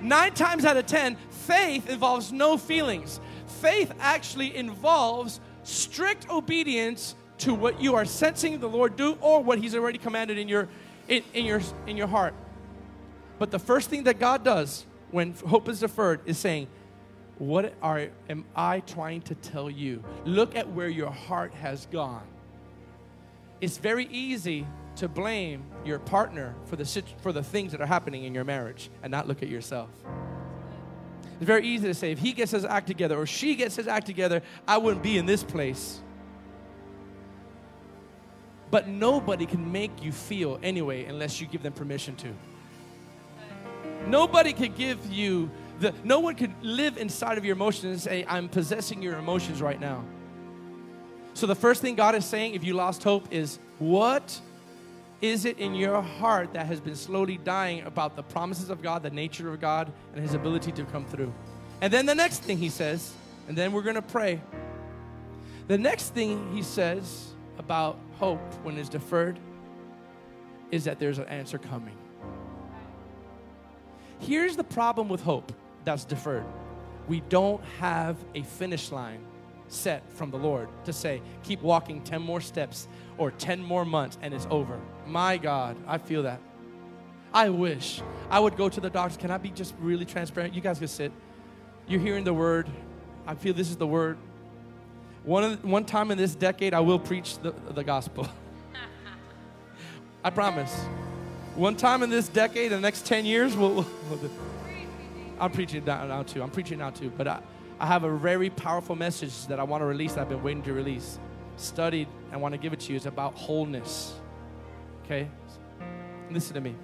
Nine 0.00 0.32
times 0.32 0.64
out 0.64 0.78
of 0.78 0.86
ten, 0.86 1.16
faith 1.28 1.90
involves 1.90 2.32
no 2.32 2.56
feelings. 2.56 3.20
Faith 3.60 3.92
actually 4.00 4.56
involves 4.56 5.42
strict 5.62 6.30
obedience 6.30 7.16
to 7.40 7.52
what 7.52 7.82
you 7.82 7.96
are 7.96 8.06
sensing 8.06 8.58
the 8.60 8.68
Lord 8.70 8.96
do 8.96 9.18
or 9.20 9.42
what 9.42 9.58
He's 9.58 9.74
already 9.74 9.98
commanded 9.98 10.38
in 10.38 10.48
your 10.48 10.66
in, 11.06 11.22
in 11.34 11.44
your 11.44 11.60
in 11.86 11.98
your 11.98 12.06
heart. 12.06 12.32
But 13.38 13.50
the 13.50 13.58
first 13.58 13.90
thing 13.90 14.04
that 14.04 14.18
God 14.18 14.42
does 14.42 14.86
when 15.10 15.34
hope 15.34 15.68
is 15.68 15.80
deferred 15.80 16.22
is 16.24 16.38
saying, 16.38 16.66
What 17.36 17.74
are 17.82 18.08
am 18.30 18.46
I 18.56 18.80
trying 18.80 19.20
to 19.22 19.34
tell 19.34 19.68
you? 19.68 20.02
Look 20.24 20.56
at 20.56 20.66
where 20.72 20.88
your 20.88 21.10
heart 21.10 21.52
has 21.52 21.84
gone. 21.84 22.26
It's 23.60 23.76
very 23.76 24.06
easy 24.06 24.66
to 24.96 25.08
blame 25.08 25.64
your 25.84 25.98
partner 25.98 26.54
for 26.66 26.76
the, 26.76 26.84
for 27.22 27.32
the 27.32 27.42
things 27.42 27.72
that 27.72 27.80
are 27.80 27.86
happening 27.86 28.24
in 28.24 28.34
your 28.34 28.44
marriage 28.44 28.90
and 29.02 29.10
not 29.10 29.28
look 29.28 29.42
at 29.42 29.48
yourself. 29.48 29.90
It's 31.36 31.46
very 31.46 31.66
easy 31.66 31.86
to 31.86 31.94
say, 31.94 32.12
if 32.12 32.18
he 32.18 32.32
gets 32.32 32.52
his 32.52 32.64
act 32.64 32.86
together 32.86 33.16
or 33.16 33.24
she 33.26 33.54
gets 33.54 33.76
his 33.76 33.88
act 33.88 34.06
together, 34.06 34.42
I 34.68 34.76
wouldn't 34.78 35.02
be 35.02 35.16
in 35.16 35.26
this 35.26 35.42
place. 35.42 36.00
But 38.70 38.88
nobody 38.88 39.46
can 39.46 39.72
make 39.72 40.02
you 40.02 40.12
feel 40.12 40.60
anyway 40.62 41.06
unless 41.06 41.40
you 41.40 41.46
give 41.46 41.62
them 41.62 41.72
permission 41.72 42.14
to. 42.16 42.34
Nobody 44.06 44.52
could 44.52 44.76
give 44.76 45.10
you 45.10 45.50
the, 45.80 45.94
no 46.04 46.20
one 46.20 46.34
could 46.34 46.52
live 46.62 46.98
inside 46.98 47.38
of 47.38 47.44
your 47.44 47.56
emotions 47.56 47.84
and 47.84 48.00
say, 48.00 48.24
I'm 48.28 48.48
possessing 48.48 49.02
your 49.02 49.16
emotions 49.16 49.62
right 49.62 49.80
now. 49.80 50.04
So 51.34 51.46
the 51.46 51.54
first 51.54 51.80
thing 51.80 51.94
God 51.94 52.14
is 52.14 52.24
saying, 52.24 52.54
if 52.54 52.64
you 52.64 52.74
lost 52.74 53.02
hope, 53.02 53.32
is 53.32 53.58
what 53.78 54.40
is 55.20 55.44
it 55.44 55.58
in 55.58 55.74
your 55.74 56.00
heart 56.00 56.54
that 56.54 56.66
has 56.66 56.80
been 56.80 56.96
slowly 56.96 57.38
dying 57.38 57.82
about 57.82 58.16
the 58.16 58.22
promises 58.22 58.70
of 58.70 58.82
God, 58.82 59.02
the 59.02 59.10
nature 59.10 59.52
of 59.52 59.60
God, 59.60 59.92
and 60.14 60.22
His 60.22 60.34
ability 60.34 60.72
to 60.72 60.84
come 60.84 61.04
through? 61.04 61.32
And 61.80 61.92
then 61.92 62.06
the 62.06 62.14
next 62.14 62.42
thing 62.42 62.58
He 62.58 62.68
says, 62.68 63.12
and 63.48 63.56
then 63.56 63.72
we're 63.72 63.82
going 63.82 63.96
to 63.96 64.02
pray. 64.02 64.40
The 65.68 65.78
next 65.78 66.14
thing 66.14 66.54
He 66.54 66.62
says 66.62 67.28
about 67.58 67.98
hope 68.18 68.40
when 68.62 68.76
it's 68.78 68.88
deferred 68.88 69.38
is 70.70 70.84
that 70.84 70.98
there's 70.98 71.18
an 71.18 71.26
answer 71.26 71.58
coming. 71.58 71.96
Here's 74.20 74.56
the 74.56 74.64
problem 74.64 75.08
with 75.08 75.22
hope 75.22 75.52
that's 75.84 76.04
deferred 76.04 76.44
we 77.08 77.20
don't 77.28 77.62
have 77.80 78.16
a 78.34 78.42
finish 78.42 78.92
line 78.92 79.20
set 79.70 80.02
from 80.12 80.30
the 80.30 80.36
Lord 80.36 80.68
to 80.84 80.92
say, 80.92 81.22
keep 81.42 81.62
walking 81.62 82.02
10 82.02 82.20
more 82.20 82.40
steps 82.40 82.88
or 83.18 83.30
10 83.30 83.62
more 83.62 83.84
months 83.84 84.18
and 84.20 84.34
it's 84.34 84.46
over. 84.50 84.78
My 85.06 85.38
God, 85.38 85.76
I 85.86 85.98
feel 85.98 86.24
that. 86.24 86.40
I 87.32 87.48
wish 87.48 88.02
I 88.28 88.40
would 88.40 88.56
go 88.56 88.68
to 88.68 88.80
the 88.80 88.90
doctors. 88.90 89.16
Can 89.16 89.30
I 89.30 89.38
be 89.38 89.50
just 89.50 89.74
really 89.80 90.04
transparent? 90.04 90.54
You 90.54 90.60
guys 90.60 90.78
can 90.78 90.88
sit. 90.88 91.12
You're 91.86 92.00
hearing 92.00 92.24
the 92.24 92.34
word. 92.34 92.68
I 93.26 93.34
feel 93.34 93.54
this 93.54 93.70
is 93.70 93.76
the 93.76 93.86
word. 93.86 94.18
One, 95.24 95.54
one 95.62 95.84
time 95.84 96.10
in 96.10 96.18
this 96.18 96.34
decade, 96.34 96.74
I 96.74 96.80
will 96.80 96.98
preach 96.98 97.38
the, 97.38 97.52
the 97.70 97.84
gospel. 97.84 98.26
I 100.24 100.30
promise. 100.30 100.74
One 101.54 101.76
time 101.76 102.02
in 102.02 102.10
this 102.10 102.28
decade, 102.28 102.72
the 102.72 102.80
next 102.80 103.06
10 103.06 103.24
years, 103.24 103.56
we'll, 103.56 103.74
we'll, 103.74 103.86
we'll 104.10 104.30
I'm 105.38 105.50
preaching 105.50 105.84
now, 105.84 106.06
now 106.06 106.22
too. 106.22 106.42
I'm 106.42 106.50
preaching 106.50 106.78
now 106.78 106.90
too. 106.90 107.10
But 107.16 107.28
I, 107.28 107.40
I 107.80 107.86
have 107.86 108.04
a 108.04 108.14
very 108.14 108.50
powerful 108.50 108.94
message 108.94 109.46
that 109.46 109.58
I 109.58 109.62
want 109.62 109.80
to 109.80 109.86
release 109.86 110.18
I've 110.18 110.28
been 110.28 110.42
waiting 110.42 110.62
to 110.64 110.74
release. 110.74 111.18
Studied, 111.56 112.08
I 112.30 112.36
want 112.36 112.52
to 112.52 112.58
give 112.58 112.74
it 112.74 112.80
to 112.80 112.92
you. 112.92 112.96
It's 112.96 113.06
about 113.06 113.34
wholeness. 113.34 114.12
Okay? 115.04 115.28
Listen 116.30 116.54
to 116.54 116.60
me. 116.60 116.74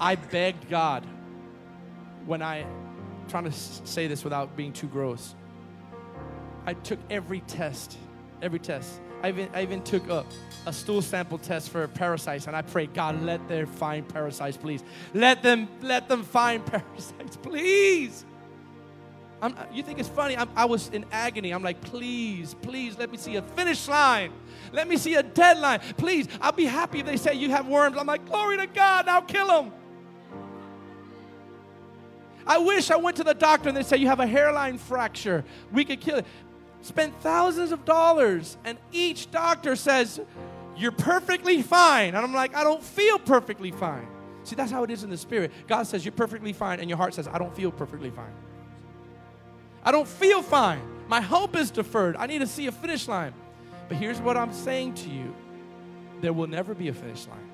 I 0.00 0.14
begged 0.14 0.70
God 0.70 1.04
when 2.24 2.40
I, 2.40 2.64
trying 3.28 3.44
to 3.44 3.52
say 3.52 4.06
this 4.06 4.24
without 4.24 4.56
being 4.56 4.72
too 4.72 4.86
gross. 4.86 5.34
I 6.64 6.72
took 6.72 6.98
every 7.10 7.40
test, 7.40 7.98
every 8.40 8.58
test. 8.58 9.00
I 9.22 9.28
even, 9.28 9.50
I 9.52 9.62
even 9.62 9.82
took 9.82 10.08
a, 10.08 10.24
a 10.64 10.72
stool 10.72 11.02
sample 11.02 11.36
test 11.36 11.68
for 11.68 11.86
parasites, 11.88 12.46
and 12.46 12.56
I 12.56 12.62
prayed, 12.62 12.94
God, 12.94 13.20
let 13.22 13.48
them 13.48 13.66
find 13.66 14.08
parasites, 14.08 14.56
please. 14.56 14.82
Let 15.12 15.42
them, 15.42 15.68
let 15.82 16.08
them 16.08 16.22
find 16.22 16.64
parasites, 16.66 17.36
please. 17.36 18.24
I'm, 19.40 19.54
uh, 19.54 19.64
you 19.72 19.82
think 19.82 19.98
it's 19.98 20.08
funny? 20.08 20.36
I'm, 20.36 20.48
i 20.56 20.64
was 20.64 20.88
in 20.88 21.04
agony. 21.12 21.52
I'm 21.52 21.62
like, 21.62 21.80
please, 21.80 22.54
please, 22.62 22.98
let 22.98 23.10
me 23.10 23.16
see 23.16 23.36
a 23.36 23.42
finish 23.42 23.86
line. 23.86 24.32
Let 24.72 24.88
me 24.88 24.96
see 24.96 25.14
a 25.14 25.22
deadline. 25.22 25.80
Please, 25.96 26.26
I'll 26.40 26.52
be 26.52 26.64
happy 26.64 27.00
if 27.00 27.06
they 27.06 27.16
say 27.16 27.34
you 27.34 27.50
have 27.50 27.68
worms. 27.68 27.96
I'm 27.96 28.06
like, 28.06 28.26
glory 28.26 28.56
to 28.56 28.66
God, 28.66 29.06
now 29.06 29.20
kill 29.20 29.46
them. 29.46 29.72
I 32.46 32.58
wish 32.58 32.90
I 32.90 32.96
went 32.96 33.16
to 33.18 33.24
the 33.24 33.34
doctor 33.34 33.68
and 33.68 33.76
they 33.76 33.82
say 33.82 33.98
you 33.98 34.06
have 34.06 34.20
a 34.20 34.26
hairline 34.26 34.78
fracture. 34.78 35.44
We 35.70 35.84
could 35.84 36.00
kill 36.00 36.18
it. 36.18 36.26
Spend 36.80 37.14
thousands 37.20 37.72
of 37.72 37.84
dollars, 37.84 38.56
and 38.64 38.78
each 38.92 39.30
doctor 39.30 39.74
says, 39.74 40.20
You're 40.76 40.92
perfectly 40.92 41.60
fine. 41.60 42.14
And 42.14 42.18
I'm 42.18 42.32
like, 42.32 42.54
I 42.54 42.62
don't 42.62 42.82
feel 42.82 43.18
perfectly 43.18 43.72
fine. 43.72 44.06
See, 44.44 44.54
that's 44.54 44.70
how 44.70 44.84
it 44.84 44.90
is 44.90 45.02
in 45.02 45.10
the 45.10 45.16
spirit. 45.16 45.50
God 45.66 45.86
says, 45.86 46.04
You're 46.04 46.12
perfectly 46.12 46.52
fine, 46.52 46.78
and 46.78 46.88
your 46.88 46.96
heart 46.96 47.14
says, 47.14 47.26
I 47.28 47.38
don't 47.38 47.54
feel 47.54 47.72
perfectly 47.72 48.10
fine. 48.10 48.32
I 49.84 49.92
don't 49.92 50.08
feel 50.08 50.42
fine. 50.42 50.80
My 51.08 51.20
hope 51.20 51.56
is 51.56 51.70
deferred. 51.70 52.16
I 52.16 52.26
need 52.26 52.40
to 52.40 52.46
see 52.46 52.66
a 52.66 52.72
finish 52.72 53.08
line. 53.08 53.32
But 53.88 53.96
here's 53.96 54.20
what 54.20 54.36
I'm 54.36 54.52
saying 54.52 54.94
to 54.94 55.08
you 55.08 55.34
there 56.20 56.32
will 56.32 56.48
never 56.48 56.74
be 56.74 56.88
a 56.88 56.92
finish 56.92 57.26
line. 57.26 57.50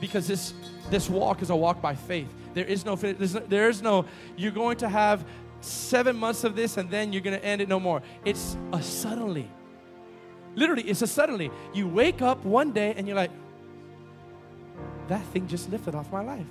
Because 0.00 0.28
this, 0.28 0.54
this 0.90 1.08
walk 1.08 1.42
is 1.42 1.50
a 1.50 1.56
walk 1.56 1.80
by 1.80 1.94
faith. 1.94 2.28
There 2.54 2.64
is 2.64 2.84
no, 2.84 2.96
finish. 2.96 3.32
there 3.48 3.68
is 3.68 3.82
no, 3.82 4.04
you're 4.36 4.52
going 4.52 4.76
to 4.78 4.88
have 4.88 5.24
seven 5.60 6.16
months 6.16 6.44
of 6.44 6.56
this 6.56 6.76
and 6.76 6.90
then 6.90 7.12
you're 7.12 7.22
going 7.22 7.38
to 7.38 7.44
end 7.44 7.60
it 7.60 7.68
no 7.68 7.80
more. 7.80 8.02
It's 8.24 8.56
a 8.72 8.82
suddenly. 8.82 9.50
Literally, 10.54 10.82
it's 10.82 11.02
a 11.02 11.06
suddenly. 11.06 11.50
You 11.72 11.88
wake 11.88 12.22
up 12.22 12.44
one 12.44 12.72
day 12.72 12.94
and 12.96 13.06
you're 13.06 13.16
like, 13.16 13.30
that 15.08 15.24
thing 15.26 15.48
just 15.48 15.70
lifted 15.70 15.94
off 15.94 16.10
my 16.12 16.22
life. 16.22 16.46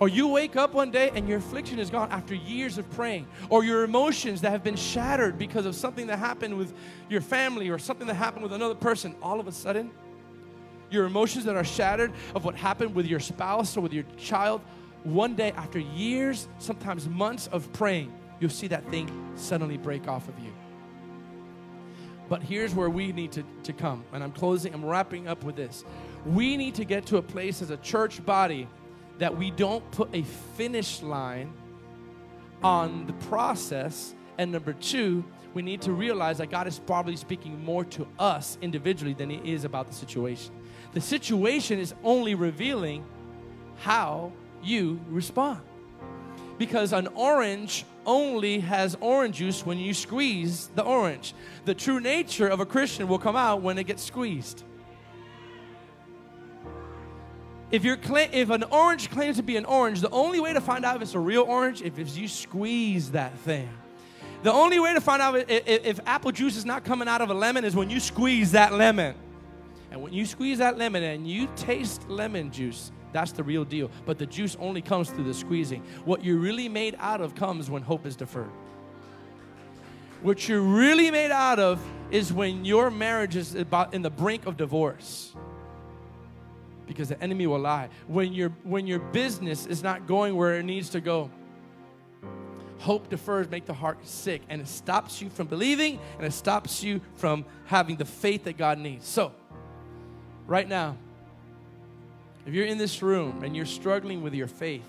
Or 0.00 0.08
you 0.08 0.26
wake 0.28 0.56
up 0.56 0.74
one 0.74 0.90
day 0.90 1.10
and 1.14 1.28
your 1.28 1.38
affliction 1.38 1.78
is 1.78 1.88
gone 1.88 2.10
after 2.10 2.34
years 2.34 2.78
of 2.78 2.90
praying. 2.90 3.26
Or 3.48 3.64
your 3.64 3.84
emotions 3.84 4.40
that 4.40 4.50
have 4.50 4.64
been 4.64 4.76
shattered 4.76 5.38
because 5.38 5.66
of 5.66 5.74
something 5.74 6.08
that 6.08 6.18
happened 6.18 6.56
with 6.56 6.74
your 7.08 7.20
family 7.20 7.68
or 7.68 7.78
something 7.78 8.06
that 8.08 8.14
happened 8.14 8.42
with 8.42 8.52
another 8.52 8.74
person, 8.74 9.14
all 9.22 9.38
of 9.38 9.46
a 9.46 9.52
sudden, 9.52 9.90
your 10.90 11.06
emotions 11.06 11.44
that 11.44 11.56
are 11.56 11.64
shattered 11.64 12.12
of 12.34 12.44
what 12.44 12.54
happened 12.54 12.94
with 12.94 13.06
your 13.06 13.20
spouse 13.20 13.76
or 13.76 13.80
with 13.80 13.92
your 13.92 14.04
child, 14.16 14.60
one 15.04 15.34
day 15.34 15.52
after 15.52 15.78
years, 15.78 16.48
sometimes 16.58 17.08
months 17.08 17.48
of 17.48 17.70
praying, 17.72 18.12
you'll 18.40 18.50
see 18.50 18.68
that 18.68 18.88
thing 18.90 19.08
suddenly 19.36 19.76
break 19.76 20.08
off 20.08 20.28
of 20.28 20.38
you. 20.38 20.52
But 22.28 22.42
here's 22.42 22.74
where 22.74 22.88
we 22.88 23.12
need 23.12 23.32
to, 23.32 23.44
to 23.64 23.72
come. 23.72 24.02
And 24.12 24.24
I'm 24.24 24.32
closing, 24.32 24.72
I'm 24.72 24.84
wrapping 24.84 25.28
up 25.28 25.44
with 25.44 25.56
this. 25.56 25.84
We 26.24 26.56
need 26.56 26.74
to 26.76 26.84
get 26.84 27.04
to 27.06 27.18
a 27.18 27.22
place 27.22 27.60
as 27.60 27.70
a 27.70 27.76
church 27.78 28.24
body 28.24 28.66
that 29.18 29.36
we 29.36 29.50
don't 29.50 29.88
put 29.90 30.08
a 30.14 30.22
finish 30.56 31.02
line 31.02 31.52
on 32.62 33.06
the 33.06 33.12
process. 33.28 34.14
And 34.38 34.50
number 34.52 34.72
two, 34.72 35.24
we 35.52 35.62
need 35.62 35.82
to 35.82 35.92
realize 35.92 36.38
that 36.38 36.50
God 36.50 36.66
is 36.66 36.78
probably 36.80 37.16
speaking 37.16 37.64
more 37.64 37.84
to 37.84 38.06
us 38.18 38.58
individually 38.60 39.14
than 39.14 39.30
He 39.30 39.52
is 39.52 39.64
about 39.64 39.86
the 39.86 39.94
situation. 39.94 40.52
The 40.92 41.00
situation 41.00 41.78
is 41.78 41.94
only 42.02 42.34
revealing 42.34 43.04
how 43.78 44.32
you 44.62 45.00
respond. 45.08 45.60
Because 46.58 46.92
an 46.92 47.08
orange 47.08 47.84
only 48.06 48.60
has 48.60 48.96
orange 49.00 49.36
juice 49.36 49.66
when 49.66 49.78
you 49.78 49.94
squeeze 49.94 50.68
the 50.74 50.82
orange. 50.82 51.34
The 51.64 51.74
true 51.74 52.00
nature 52.00 52.46
of 52.46 52.60
a 52.60 52.66
Christian 52.66 53.08
will 53.08 53.18
come 53.18 53.36
out 53.36 53.62
when 53.62 53.78
it 53.78 53.84
gets 53.84 54.02
squeezed. 54.02 54.62
If, 57.74 57.82
you're 57.82 57.98
if 58.04 58.50
an 58.50 58.62
orange 58.70 59.10
claims 59.10 59.38
to 59.38 59.42
be 59.42 59.56
an 59.56 59.64
orange, 59.64 60.00
the 60.00 60.10
only 60.10 60.38
way 60.38 60.52
to 60.52 60.60
find 60.60 60.84
out 60.84 60.94
if 60.94 61.02
it's 61.02 61.14
a 61.14 61.18
real 61.18 61.42
orange 61.42 61.82
is 61.82 61.98
if 61.98 62.16
you 62.16 62.28
squeeze 62.28 63.10
that 63.10 63.36
thing. 63.38 63.68
The 64.44 64.52
only 64.52 64.78
way 64.78 64.94
to 64.94 65.00
find 65.00 65.20
out 65.20 65.34
if, 65.34 65.50
if, 65.50 65.84
if 65.84 66.00
apple 66.06 66.30
juice 66.30 66.56
is 66.56 66.64
not 66.64 66.84
coming 66.84 67.08
out 67.08 67.20
of 67.20 67.30
a 67.30 67.34
lemon 67.34 67.64
is 67.64 67.74
when 67.74 67.90
you 67.90 67.98
squeeze 67.98 68.52
that 68.52 68.74
lemon. 68.74 69.16
And 69.90 70.00
when 70.00 70.12
you 70.12 70.24
squeeze 70.24 70.58
that 70.58 70.78
lemon 70.78 71.02
and 71.02 71.28
you 71.28 71.48
taste 71.56 72.08
lemon 72.08 72.52
juice, 72.52 72.92
that's 73.12 73.32
the 73.32 73.42
real 73.42 73.64
deal. 73.64 73.90
But 74.06 74.18
the 74.18 74.26
juice 74.26 74.56
only 74.60 74.80
comes 74.80 75.10
through 75.10 75.24
the 75.24 75.34
squeezing. 75.34 75.82
What 76.04 76.24
you're 76.24 76.36
really 76.36 76.68
made 76.68 76.94
out 77.00 77.20
of 77.20 77.34
comes 77.34 77.70
when 77.70 77.82
hope 77.82 78.06
is 78.06 78.14
deferred. 78.14 78.52
What 80.22 80.48
you're 80.48 80.60
really 80.60 81.10
made 81.10 81.32
out 81.32 81.58
of 81.58 81.84
is 82.12 82.32
when 82.32 82.64
your 82.64 82.88
marriage 82.88 83.34
is 83.34 83.56
about 83.56 83.94
in 83.94 84.02
the 84.02 84.10
brink 84.10 84.46
of 84.46 84.56
divorce 84.56 85.33
because 86.86 87.08
the 87.08 87.22
enemy 87.22 87.46
will 87.46 87.58
lie. 87.58 87.88
When 88.06 88.32
your 88.32 88.50
when 88.62 88.86
your 88.86 88.98
business 88.98 89.66
is 89.66 89.82
not 89.82 90.06
going 90.06 90.36
where 90.36 90.58
it 90.58 90.64
needs 90.64 90.90
to 90.90 91.00
go, 91.00 91.30
Hope 92.84 93.08
defers 93.08 93.48
make 93.48 93.64
the 93.64 93.72
heart 93.72 94.06
sick 94.06 94.42
and 94.50 94.60
it 94.60 94.68
stops 94.68 95.22
you 95.22 95.30
from 95.30 95.46
believing 95.46 95.98
and 96.18 96.26
it 96.26 96.32
stops 96.32 96.82
you 96.82 97.00
from 97.14 97.46
having 97.64 97.96
the 97.96 98.04
faith 98.04 98.44
that 98.44 98.58
God 98.58 98.78
needs. 98.78 99.08
So, 99.08 99.32
right 100.46 100.68
now, 100.68 100.96
if 102.46 102.52
you're 102.52 102.66
in 102.66 102.76
this 102.76 103.00
room 103.00 103.42
and 103.42 103.56
you're 103.56 103.64
struggling 103.64 104.22
with 104.22 104.34
your 104.34 104.48
faith, 104.48 104.84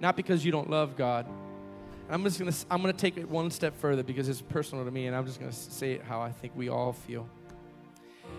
not 0.00 0.16
because 0.16 0.46
you 0.46 0.50
don't 0.50 0.70
love 0.70 0.96
God, 0.96 1.26
I'm 2.08 2.24
just 2.24 2.38
gonna 2.38 2.54
I'm 2.70 2.80
gonna 2.80 2.94
take 2.94 3.18
it 3.18 3.28
one 3.28 3.50
step 3.50 3.76
further 3.76 4.02
because 4.02 4.28
it's 4.28 4.40
personal 4.40 4.86
to 4.86 4.90
me, 4.90 5.06
and 5.06 5.14
I'm 5.14 5.26
just 5.26 5.38
gonna 5.38 5.52
say 5.52 5.92
it 5.92 6.02
how 6.02 6.22
I 6.22 6.32
think 6.32 6.54
we 6.56 6.70
all 6.70 6.94
feel. 6.94 7.28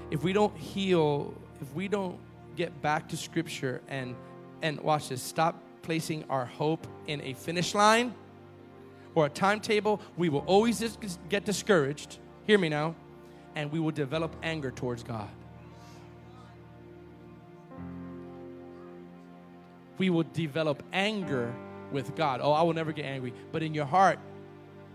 If 0.09 0.23
we 0.23 0.33
don't 0.33 0.57
heal, 0.57 1.35
if 1.61 1.71
we 1.75 1.87
don't 1.87 2.19
get 2.55 2.81
back 2.81 3.09
to 3.09 3.17
Scripture 3.17 3.81
and 3.87 4.15
and 4.61 4.79
watch 4.81 5.09
this, 5.09 5.21
stop 5.21 5.61
placing 5.81 6.23
our 6.29 6.45
hope 6.45 6.85
in 7.07 7.21
a 7.21 7.33
finish 7.33 7.73
line 7.73 8.13
or 9.15 9.25
a 9.25 9.29
timetable, 9.29 9.99
we 10.17 10.29
will 10.29 10.43
always 10.45 10.97
get 11.29 11.45
discouraged. 11.45 12.19
Hear 12.45 12.57
me 12.57 12.69
now, 12.69 12.95
and 13.55 13.71
we 13.71 13.79
will 13.79 13.91
develop 13.91 14.35
anger 14.43 14.71
towards 14.71 15.03
God. 15.03 15.27
We 19.97 20.09
will 20.09 20.25
develop 20.33 20.81
anger 20.93 21.53
with 21.91 22.15
God. 22.15 22.39
Oh, 22.41 22.53
I 22.53 22.61
will 22.63 22.73
never 22.73 22.91
get 22.91 23.05
angry. 23.05 23.33
But 23.51 23.61
in 23.63 23.73
your 23.73 23.85
heart, 23.85 24.17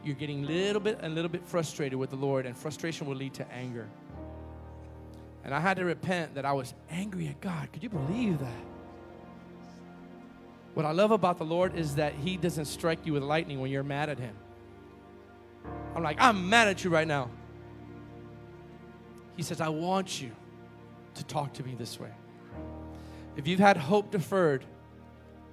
you're 0.03 0.17
getting 0.17 0.45
a 0.45 0.47
little 0.47 0.81
bit 0.81 0.99
a 1.03 1.09
little 1.09 1.29
bit 1.29 1.45
frustrated 1.47 1.99
with 1.99 2.11
the 2.11 2.17
Lord, 2.17 2.47
and 2.47 2.57
frustration 2.57 3.07
will 3.07 3.17
lead 3.17 3.35
to 3.35 3.53
anger. 3.53 3.87
And 5.45 5.55
I 5.55 5.61
had 5.61 5.76
to 5.76 5.85
repent 5.85 6.35
that 6.35 6.45
I 6.45 6.52
was 6.52 6.75
angry 6.90 7.28
at 7.28 7.40
God. 7.40 7.73
Could 7.73 7.83
you 7.83 7.88
believe 7.88 8.38
that? 8.40 8.64
What 10.75 10.85
I 10.85 10.93
love 10.93 11.11
about 11.11 11.38
the 11.38 11.45
Lord 11.45 11.76
is 11.76 11.95
that 11.95 12.14
He 12.14 12.37
doesn't 12.37 12.66
strike 12.66 13.07
you 13.07 13.12
with 13.12 13.23
lightning 13.23 13.61
when 13.61 13.71
you're 13.71 13.83
mad 13.83 14.09
at 14.09 14.19
Him. 14.19 14.35
I'm 15.95 16.02
like, 16.02 16.19
I'm 16.21 16.49
mad 16.49 16.69
at 16.69 16.85
you 16.85 16.90
right 16.90 17.07
now. 17.07 17.31
He 19.37 19.43
says, 19.43 19.61
I 19.61 19.69
want 19.69 20.21
you 20.21 20.33
to 21.14 21.25
talk 21.25 21.52
to 21.55 21.62
me 21.62 21.75
this 21.78 21.99
way. 21.99 22.12
If 23.37 23.47
you've 23.47 23.61
had 23.61 23.76
hope 23.76 24.11
deferred, 24.11 24.64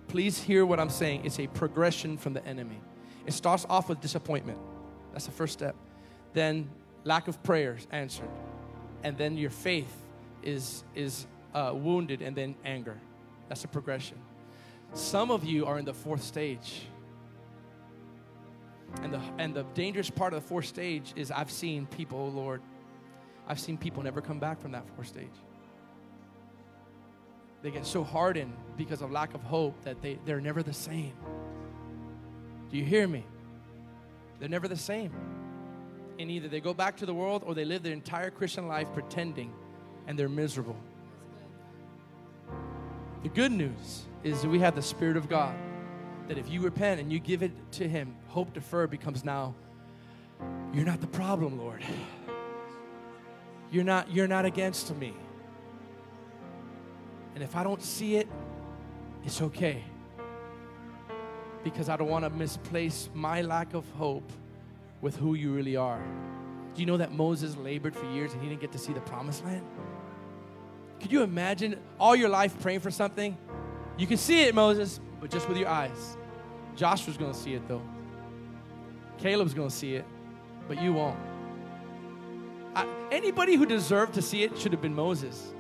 Please 0.08 0.42
hear 0.42 0.66
what 0.66 0.80
I'm 0.80 0.90
saying. 0.90 1.25
It's 1.25 1.40
a 1.40 1.48
progression 1.48 2.18
from 2.18 2.34
the 2.34 2.46
enemy. 2.46 2.80
It 3.25 3.34
starts 3.34 3.66
off 3.70 3.90
with 3.90 4.02
disappointment. 4.02 4.60
That's 5.12 5.25
the 5.25 5.32
first 5.32 5.54
step. 5.54 5.75
Then 6.34 6.70
lack 7.04 7.28
of 7.28 7.42
prayers 7.44 7.88
answered. 7.92 8.30
And 9.04 9.18
then 9.18 9.38
your 9.38 9.50
faith 9.50 9.94
is, 10.42 10.84
is 10.96 11.28
uh, 11.54 11.72
wounded, 11.74 12.22
and 12.22 12.36
then 12.36 12.56
anger. 12.66 12.98
That's 13.50 13.64
a 13.64 13.68
progression. 13.68 14.18
Some 14.94 15.32
of 15.32 15.44
you 15.44 15.66
are 15.66 15.78
in 15.78 15.86
the 15.86 15.94
fourth 15.94 16.24
stage. 16.24 16.84
And 19.02 19.14
the, 19.14 19.22
and 19.38 19.54
the 19.54 19.64
dangerous 19.74 20.10
part 20.10 20.34
of 20.34 20.42
the 20.42 20.48
fourth 20.48 20.66
stage 20.66 21.14
is 21.16 21.32
I've 21.32 21.52
seen 21.52 21.86
people, 21.88 22.20
oh 22.20 22.28
Lord, 22.28 22.62
I've 23.48 23.60
seen 23.60 23.78
people 23.78 24.04
never 24.04 24.22
come 24.22 24.40
back 24.40 24.62
from 24.62 24.72
that 24.72 24.88
fourth 24.96 25.08
stage 25.08 25.32
they 27.64 27.72
get 27.72 27.86
so 27.86 28.04
hardened 28.04 28.54
because 28.76 29.02
of 29.02 29.10
lack 29.10 29.34
of 29.34 29.42
hope 29.42 29.82
that 29.86 30.02
they, 30.02 30.20
they're 30.26 30.42
never 30.42 30.62
the 30.62 30.74
same. 30.74 31.14
Do 32.70 32.78
you 32.78 32.84
hear 32.84 33.08
me? 33.08 33.26
They're 34.40 34.50
never 34.50 34.68
the 34.68 34.76
same. 34.76 35.14
And 36.20 36.29
either 36.29 36.48
they 36.48 36.60
go 36.62 36.74
back 36.74 36.98
to 36.98 37.05
the 37.05 37.13
world 37.13 37.43
or 37.46 37.55
they 37.55 37.65
live 37.65 37.84
their 37.84 37.93
entire 37.93 38.29
Christian 38.29 38.67
life 38.67 38.88
pretending 38.93 39.51
and 40.08 40.17
they're 40.17 40.29
miserable. 40.29 40.77
The 43.24 43.29
good 43.29 43.51
news 43.51 44.03
is 44.24 44.41
that 44.41 44.50
we 44.50 44.60
have 44.60 44.75
the 44.75 44.82
Spirit 44.82 45.17
of 45.17 45.29
God. 45.29 45.55
That 46.27 46.38
if 46.38 46.50
you 46.50 46.62
repent 46.62 47.01
and 47.01 47.12
you 47.12 47.20
give 47.20 47.43
it 47.43 47.51
to 47.74 47.88
Him, 47.88 48.15
hope 48.27 48.53
deferred 48.53 48.89
becomes 48.89 49.24
now, 49.24 49.55
you're 50.74 50.86
not 50.86 51.01
the 51.01 51.08
problem, 51.08 51.58
Lord. 51.58 51.84
You're 53.72 53.84
not, 53.84 54.12
you're 54.12 54.27
not 54.27 54.46
against 54.46 54.93
me. 54.96 55.13
And 57.34 57.43
if 57.43 57.55
I 57.55 57.63
don't 57.63 57.82
see 57.82 58.17
it, 58.17 58.28
it's 59.23 59.41
okay. 59.41 59.84
Because 61.63 61.89
I 61.89 61.97
don't 61.97 62.10
want 62.10 62.26
to 62.26 62.30
misplace 62.30 63.10
my 63.13 63.41
lack 63.41 63.73
of 63.73 63.89
hope 63.91 64.32
with 65.04 65.16
who 65.18 65.36
you 65.36 65.52
really 65.52 65.76
are. 65.76 66.02
Do 66.74 66.82
you 66.82 66.88
know 66.88 66.98
that 66.98 67.12
Moses 67.12 67.56
labored 67.58 67.96
for 67.96 68.10
years 68.12 68.34
and 68.34 68.42
he 68.42 68.50
didn't 68.50 68.62
get 68.62 68.72
to 68.72 68.80
see 68.80 68.94
the 68.94 69.02
promised 69.02 69.44
land? 69.46 69.63
Could 71.00 71.12
you 71.12 71.22
imagine 71.22 71.78
all 72.00 72.16
your 72.16 72.30
life 72.30 72.60
praying 72.62 72.80
for 72.80 72.89
something? 72.89 73.38
You 73.98 74.08
can 74.08 74.18
see 74.18 74.44
it, 74.44 74.56
Moses, 74.56 75.00
but 75.20 75.30
just 75.30 75.48
with 75.48 75.58
your 75.58 75.68
eyes. 75.68 76.18
Joshua's 76.76 77.18
to 77.18 77.34
see 77.34 77.54
it 77.54 77.68
though. 77.68 77.84
Caleb's 79.20 79.54
to 79.70 79.76
see 79.76 79.96
it, 79.96 80.06
but 80.68 80.82
you 80.82 80.94
won't. 80.94 81.20
I, 82.74 82.88
anybody 83.12 83.56
who 83.56 83.68
deserved 83.68 84.16
to 84.16 84.22
see 84.22 84.42
it 84.42 84.58
should 84.58 84.72
have 84.72 84.82
been 84.82 84.96
Moses 84.96 85.54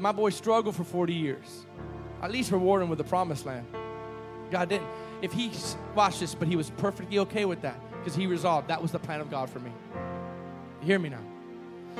my 0.00 0.12
boy 0.12 0.30
struggled 0.30 0.74
for 0.74 0.84
40 0.84 1.12
years. 1.12 1.66
At 2.22 2.30
least 2.30 2.50
reward 2.52 2.82
him 2.82 2.88
with 2.88 2.96
the 2.96 3.04
promised 3.04 3.44
land. 3.44 3.66
God 4.50 4.70
didn't. 4.70 4.88
If 5.20 5.32
he, 5.34 5.52
watch 5.94 6.20
this, 6.20 6.34
but 6.34 6.48
he 6.48 6.56
was 6.56 6.70
perfectly 6.70 7.18
okay 7.18 7.44
with 7.44 7.60
that 7.60 7.78
because 8.00 8.14
he 8.14 8.26
resolved 8.26 8.68
that 8.68 8.80
was 8.82 8.92
the 8.92 8.98
plan 8.98 9.20
of 9.20 9.30
God 9.30 9.48
for 9.48 9.60
me. 9.60 9.70
You 10.80 10.86
hear 10.86 10.98
me 10.98 11.08
now? 11.10 11.22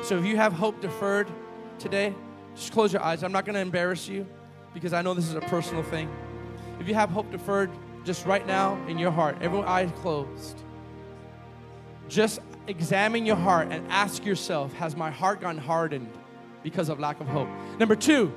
So 0.03 0.19
if 0.19 0.25
you 0.25 0.37
have 0.37 0.53
hope 0.53 0.81
deferred 0.81 1.29
today, 1.79 2.15
just 2.55 2.73
close 2.73 2.93
your 2.93 3.03
eyes. 3.03 3.23
I'm 3.23 3.33
not 3.33 3.45
going 3.45 3.55
to 3.55 3.61
embarrass 3.61 4.09
you 4.09 4.27
because 4.75 4.93
I 4.93 5.03
know 5.03 5.15
this 5.15 5.29
is 5.29 5.35
a 5.35 5.41
personal 5.43 5.83
thing. 5.83 6.11
If 6.79 6.89
you 6.89 6.95
have 6.95 7.11
hope 7.11 7.31
deferred 7.31 7.71
just 8.05 8.27
right 8.27 8.47
now 8.47 8.83
in 8.87 8.99
your 8.99 9.11
heart, 9.11 9.37
everyone 9.41 9.69
eyes 9.69 9.91
closed, 9.97 10.63
just 12.09 12.41
examine 12.67 13.27
your 13.27 13.37
heart 13.37 13.69
and 13.71 13.87
ask 13.89 14.25
yourself 14.25 14.73
Has 14.75 14.97
my 14.97 15.11
heart 15.11 15.41
gone 15.41 15.59
hardened? 15.59 16.11
because 16.63 16.89
of 16.89 17.01
lack 17.01 17.21
of 17.21 17.27
hope. 17.27 17.49
Number 17.79 17.97
two, 17.97 18.33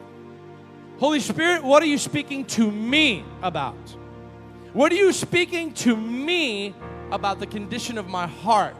Holy 0.97 1.19
Spirit, 1.19 1.63
what 1.63 1.84
are 1.84 1.88
you 1.88 1.97
speaking 1.97 2.45
to 2.45 2.69
me 2.69 3.26
about? 3.41 3.76
What 4.73 4.91
are 4.91 4.95
you 4.95 5.12
speaking 5.12 5.73
to 5.76 5.95
me 5.95 6.73
about 7.12 7.39
the 7.39 7.48
condition 7.48 7.98
of 7.98 8.08
my 8.08 8.28
heart? 8.28 8.76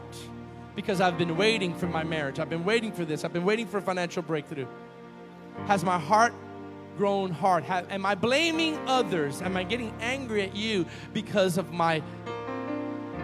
Because 0.74 1.00
I've 1.00 1.18
been 1.18 1.36
waiting 1.36 1.74
for 1.74 1.86
my 1.86 2.02
marriage. 2.02 2.38
I've 2.38 2.50
been 2.50 2.64
waiting 2.64 2.92
for 2.92 3.04
this. 3.04 3.24
I've 3.24 3.32
been 3.32 3.44
waiting 3.44 3.66
for 3.66 3.78
a 3.78 3.82
financial 3.82 4.22
breakthrough. 4.22 4.66
Has 5.66 5.84
my 5.84 5.98
heart 5.98 6.32
grown 6.96 7.30
hard? 7.30 7.64
Have, 7.64 7.90
am 7.90 8.04
I 8.04 8.14
blaming 8.14 8.78
others? 8.86 9.42
Am 9.42 9.56
I 9.56 9.62
getting 9.62 9.92
angry 10.00 10.42
at 10.42 10.56
you 10.56 10.86
because 11.12 11.58
of 11.58 11.72
my 11.72 12.02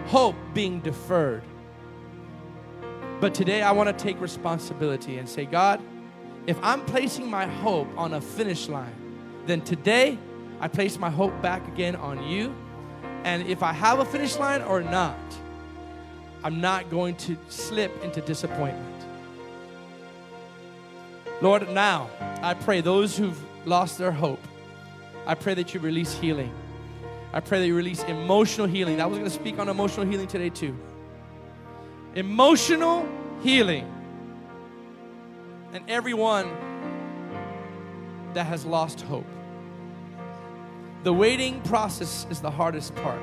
hope 0.07 0.35
being 0.53 0.79
deferred? 0.79 1.43
But 3.19 3.33
today 3.35 3.61
I 3.61 3.71
want 3.71 3.87
to 3.87 4.03
take 4.03 4.19
responsibility 4.19 5.17
and 5.17 5.29
say, 5.29 5.45
God, 5.45 5.81
if 6.47 6.57
I'm 6.63 6.83
placing 6.85 7.29
my 7.29 7.45
hope 7.45 7.87
on 7.95 8.15
a 8.15 8.21
finish 8.21 8.67
line, 8.67 8.95
then 9.45 9.61
today 9.61 10.17
I 10.59 10.67
place 10.67 10.97
my 10.97 11.09
hope 11.09 11.39
back 11.41 11.67
again 11.67 11.95
on 11.95 12.23
you. 12.27 12.55
And 13.23 13.47
if 13.47 13.61
I 13.63 13.71
have 13.71 13.99
a 13.99 14.05
finish 14.05 14.37
line 14.37 14.61
or 14.61 14.81
not, 14.81 15.17
I'm 16.43 16.59
not 16.59 16.89
going 16.89 17.15
to 17.17 17.37
slip 17.49 18.03
into 18.03 18.21
disappointment. 18.21 18.87
Lord, 21.41 21.69
now 21.69 22.09
I 22.41 22.53
pray 22.53 22.81
those 22.81 23.17
who've 23.17 23.39
lost 23.65 23.97
their 23.97 24.11
hope, 24.11 24.41
I 25.25 25.35
pray 25.35 25.53
that 25.53 25.73
you 25.73 25.79
release 25.79 26.13
healing. 26.13 26.51
I 27.33 27.39
pray 27.39 27.59
that 27.59 27.67
you 27.67 27.75
release 27.75 28.03
emotional 28.03 28.67
healing. 28.67 28.99
I 28.99 29.05
was 29.05 29.17
going 29.17 29.29
to 29.29 29.35
speak 29.35 29.59
on 29.59 29.69
emotional 29.69 30.05
healing 30.05 30.27
today 30.27 30.49
too. 30.49 30.75
Emotional 32.15 33.07
healing 33.41 33.89
and 35.73 35.89
everyone 35.89 36.49
that 38.33 38.45
has 38.45 38.65
lost 38.65 39.01
hope. 39.01 39.25
The 41.03 41.13
waiting 41.13 41.61
process 41.61 42.27
is 42.29 42.41
the 42.41 42.51
hardest 42.51 42.95
part. 42.95 43.21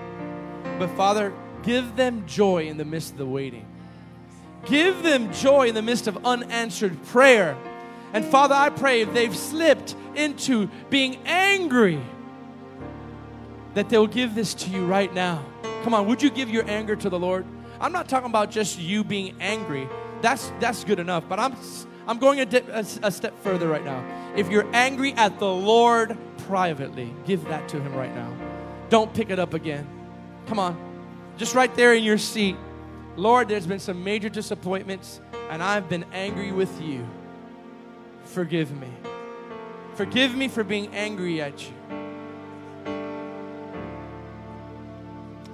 But 0.79 0.91
Father, 0.91 1.33
give 1.63 1.97
them 1.97 2.25
joy 2.27 2.67
in 2.67 2.77
the 2.77 2.85
midst 2.85 3.13
of 3.13 3.19
the 3.19 3.27
waiting. 3.27 3.67
Give 4.67 5.03
them 5.03 5.33
joy 5.33 5.69
in 5.69 5.75
the 5.75 5.83
midst 5.83 6.07
of 6.09 6.25
unanswered 6.25 7.01
prayer. 7.05 7.57
And 8.13 8.25
Father, 8.25 8.55
I 8.55 8.71
pray 8.71 9.03
if 9.03 9.13
they've 9.15 9.37
slipped 9.37 9.95
into 10.15 10.69
being 10.91 11.19
angry, 11.25 12.01
that 13.75 13.89
they'll 13.89 14.07
give 14.07 14.35
this 14.35 14.55
to 14.55 14.71
you 14.71 14.85
right 14.85 15.13
now. 15.15 15.45
Come 15.85 15.95
on, 15.95 16.07
would 16.09 16.23
you 16.23 16.31
give 16.31 16.51
your 16.51 16.69
anger 16.69 16.97
to 16.97 17.09
the 17.09 17.19
Lord? 17.19 17.47
I'm 17.81 17.93
not 17.93 18.09
talking 18.09 18.29
about 18.29 18.51
just 18.51 18.79
you 18.79 19.05
being 19.05 19.37
angry. 19.41 19.89
That's 20.21 20.51
that's 20.59 20.83
good 20.83 20.99
enough, 20.99 21.25
but 21.29 21.39
I'm 21.39 21.55
I'm 22.09 22.19
going 22.19 22.41
a, 22.41 22.63
a, 22.73 22.85
a 23.03 23.13
step 23.13 23.39
further 23.43 23.69
right 23.69 23.85
now. 23.85 24.03
If 24.35 24.51
you're 24.51 24.67
angry 24.75 25.13
at 25.13 25.39
the 25.39 25.47
Lord 25.47 26.17
privately, 26.49 27.15
give 27.27 27.45
that 27.45 27.69
to 27.69 27.79
Him 27.79 27.95
right 27.95 28.13
now. 28.15 28.35
Don't 28.89 29.13
pick 29.13 29.31
it 29.31 29.39
up 29.39 29.55
again. 29.55 29.87
Come 30.47 30.59
on. 30.59 30.77
Just 31.37 31.55
right 31.55 31.73
there 31.77 31.95
in 31.95 32.03
your 32.03 32.19
seat. 32.19 32.57
Lord, 33.17 33.49
there's 33.49 33.67
been 33.67 33.79
some 33.79 34.03
major 34.03 34.31
disappointments, 34.31 35.21
and 35.51 35.63
I've 35.63 35.89
been 35.89 36.05
angry 36.13 36.51
with 36.51 36.81
you. 36.81 37.07
Forgive 38.25 38.73
me. 38.73 38.89
Forgive 39.95 40.35
me 40.35 40.49
for 40.49 40.65
being 40.65 40.95
angry 40.95 41.43
at 41.43 41.63
you. 41.63 41.75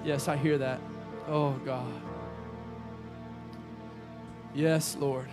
Yes, 0.04 0.28
I 0.28 0.36
hear 0.36 0.58
that. 0.58 0.80
Oh, 1.26 1.52
God. 1.64 1.92
Yes, 4.54 4.96
Lord. 5.00 5.28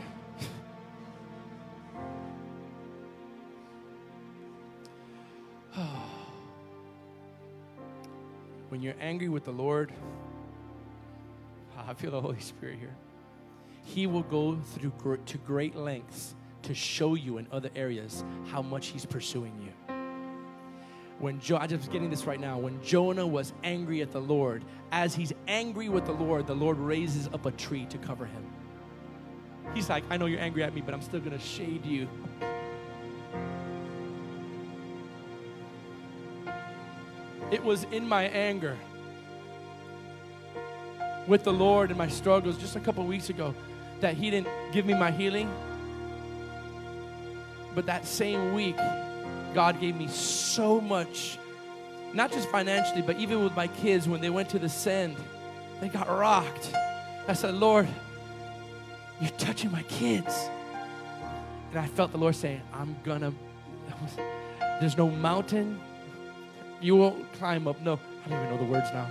When 8.72 8.82
you're 8.82 8.96
angry 9.02 9.28
with 9.28 9.44
the 9.44 9.52
Lord, 9.52 9.92
I 11.78 11.94
feel 11.94 12.12
the 12.12 12.22
Holy 12.22 12.40
Spirit 12.40 12.80
here. 12.80 12.96
He 13.84 14.08
will 14.08 14.24
go 14.24 14.56
through 14.56 14.94
gr- 14.98 15.16
to 15.16 15.38
great 15.40 15.76
lengths 15.76 16.36
to 16.64 16.74
show 16.74 17.16
you 17.16 17.38
in 17.38 17.48
other 17.52 17.70
areas 17.76 18.24
how 18.48 18.62
much 18.62 18.88
He's 18.88 19.06
pursuing 19.06 19.52
you. 19.62 19.96
When 21.20 21.42
jo- 21.42 21.58
I'm 21.58 21.68
just 21.68 21.92
getting 21.92 22.10
this 22.10 22.24
right 22.24 22.40
now. 22.40 22.60
When 22.60 22.82
Jonah 22.82 23.28
was 23.28 23.52
angry 23.66 24.02
at 24.02 24.12
the 24.12 24.22
Lord, 24.22 24.64
as 24.94 25.14
he's 25.14 25.34
angry 25.50 25.90
with 25.90 26.06
the 26.06 26.14
Lord, 26.14 26.48
the 26.48 26.56
Lord 26.56 26.78
raises 26.78 27.28
up 27.28 27.46
a 27.46 27.52
tree 27.52 27.86
to 27.88 27.98
cover 27.98 28.26
him. 28.26 28.46
He's 29.74 29.90
like, 29.90 30.06
I 30.10 30.16
know 30.16 30.28
you're 30.28 30.40
angry 30.40 30.64
at 30.64 30.74
me, 30.74 30.80
but 30.80 30.94
I'm 30.94 31.02
still 31.02 31.20
going 31.20 31.38
to 31.38 31.44
shade 31.44 31.86
you. 31.86 32.08
It 37.52 37.62
was 37.62 37.84
in 37.92 38.08
my 38.08 38.24
anger 38.24 38.78
with 41.28 41.44
the 41.44 41.52
Lord 41.52 41.90
and 41.90 41.98
my 41.98 42.08
struggles 42.08 42.58
just 42.58 42.78
a 42.78 42.80
couple 42.80 43.06
weeks 43.06 43.30
ago 43.30 43.54
that 44.00 44.16
He 44.16 44.32
didn't 44.32 44.48
give 44.72 44.86
me 44.86 44.94
my 44.94 45.12
healing. 45.12 45.52
But 47.76 47.86
that 47.88 48.06
same 48.06 48.54
week, 48.54 48.78
God 49.54 49.82
gave 49.82 49.98
me 49.98 50.08
so 50.08 50.80
much, 50.80 51.38
not 52.14 52.32
just 52.32 52.50
financially, 52.50 53.02
but 53.02 53.18
even 53.18 53.44
with 53.44 53.56
my 53.56 53.68
kids 53.68 54.08
when 54.08 54.22
they 54.22 54.30
went 54.30 54.50
to 54.50 54.60
the 54.60 54.70
send, 54.70 55.18
they 55.82 55.90
got 55.90 56.08
rocked. 56.08 56.74
I 57.28 57.34
said, 57.34 57.54
Lord, 57.54 57.88
you're 59.20 59.30
touching 59.32 59.72
my 59.72 59.84
kids. 59.84 60.50
And 61.72 61.80
I 61.80 61.88
felt 61.88 62.12
the 62.12 62.18
Lord 62.18 62.36
saying, 62.36 62.62
I'm 62.74 62.96
gonna, 63.04 63.34
there's 64.80 64.98
no 64.98 65.10
mountain 65.10 65.80
you 66.82 66.96
won't 66.96 67.32
climb 67.34 67.68
up. 67.68 67.80
No, 67.82 68.00
I 68.26 68.30
don't 68.30 68.40
even 68.40 68.56
know 68.56 68.58
the 68.66 68.72
words 68.72 68.90
now. 68.94 69.08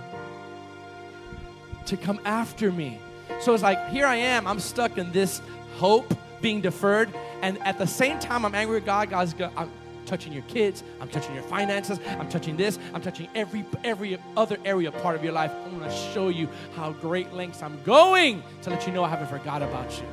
To 1.85 1.97
come 1.97 2.19
after 2.25 2.71
me. 2.71 2.99
So 3.39 3.53
it's 3.53 3.63
like, 3.63 3.89
here 3.89 4.05
I 4.05 4.17
am, 4.17 4.45
I'm 4.45 4.59
stuck 4.59 4.97
in 4.97 5.11
this 5.11 5.41
hope 5.77 6.13
being 6.41 6.61
deferred. 6.61 7.09
And 7.41 7.57
at 7.63 7.77
the 7.77 7.87
same 7.87 8.19
time, 8.19 8.45
I'm 8.45 8.53
angry 8.53 8.75
with 8.75 8.85
God. 8.85 9.09
God's 9.09 9.33
go, 9.33 9.49
I'm 9.57 9.71
touching 10.05 10.33
your 10.33 10.43
kids. 10.43 10.83
I'm 10.99 11.07
touching 11.07 11.33
your 11.33 11.43
finances. 11.43 11.99
I'm 12.19 12.29
touching 12.29 12.57
this. 12.57 12.77
I'm 12.93 13.01
touching 13.01 13.29
every 13.33 13.65
every 13.83 14.19
other 14.35 14.57
area 14.65 14.91
part 14.91 15.15
of 15.15 15.23
your 15.23 15.33
life. 15.33 15.51
I'm 15.65 15.77
going 15.77 15.89
to 15.89 15.95
show 16.13 16.29
you 16.29 16.49
how 16.75 16.91
great 16.93 17.33
lengths 17.33 17.63
I'm 17.63 17.81
going 17.83 18.43
to 18.63 18.69
let 18.69 18.85
you 18.85 18.93
know 18.93 19.03
I 19.03 19.09
haven't 19.09 19.29
forgot 19.29 19.61
about 19.61 19.97
you. 19.97 20.05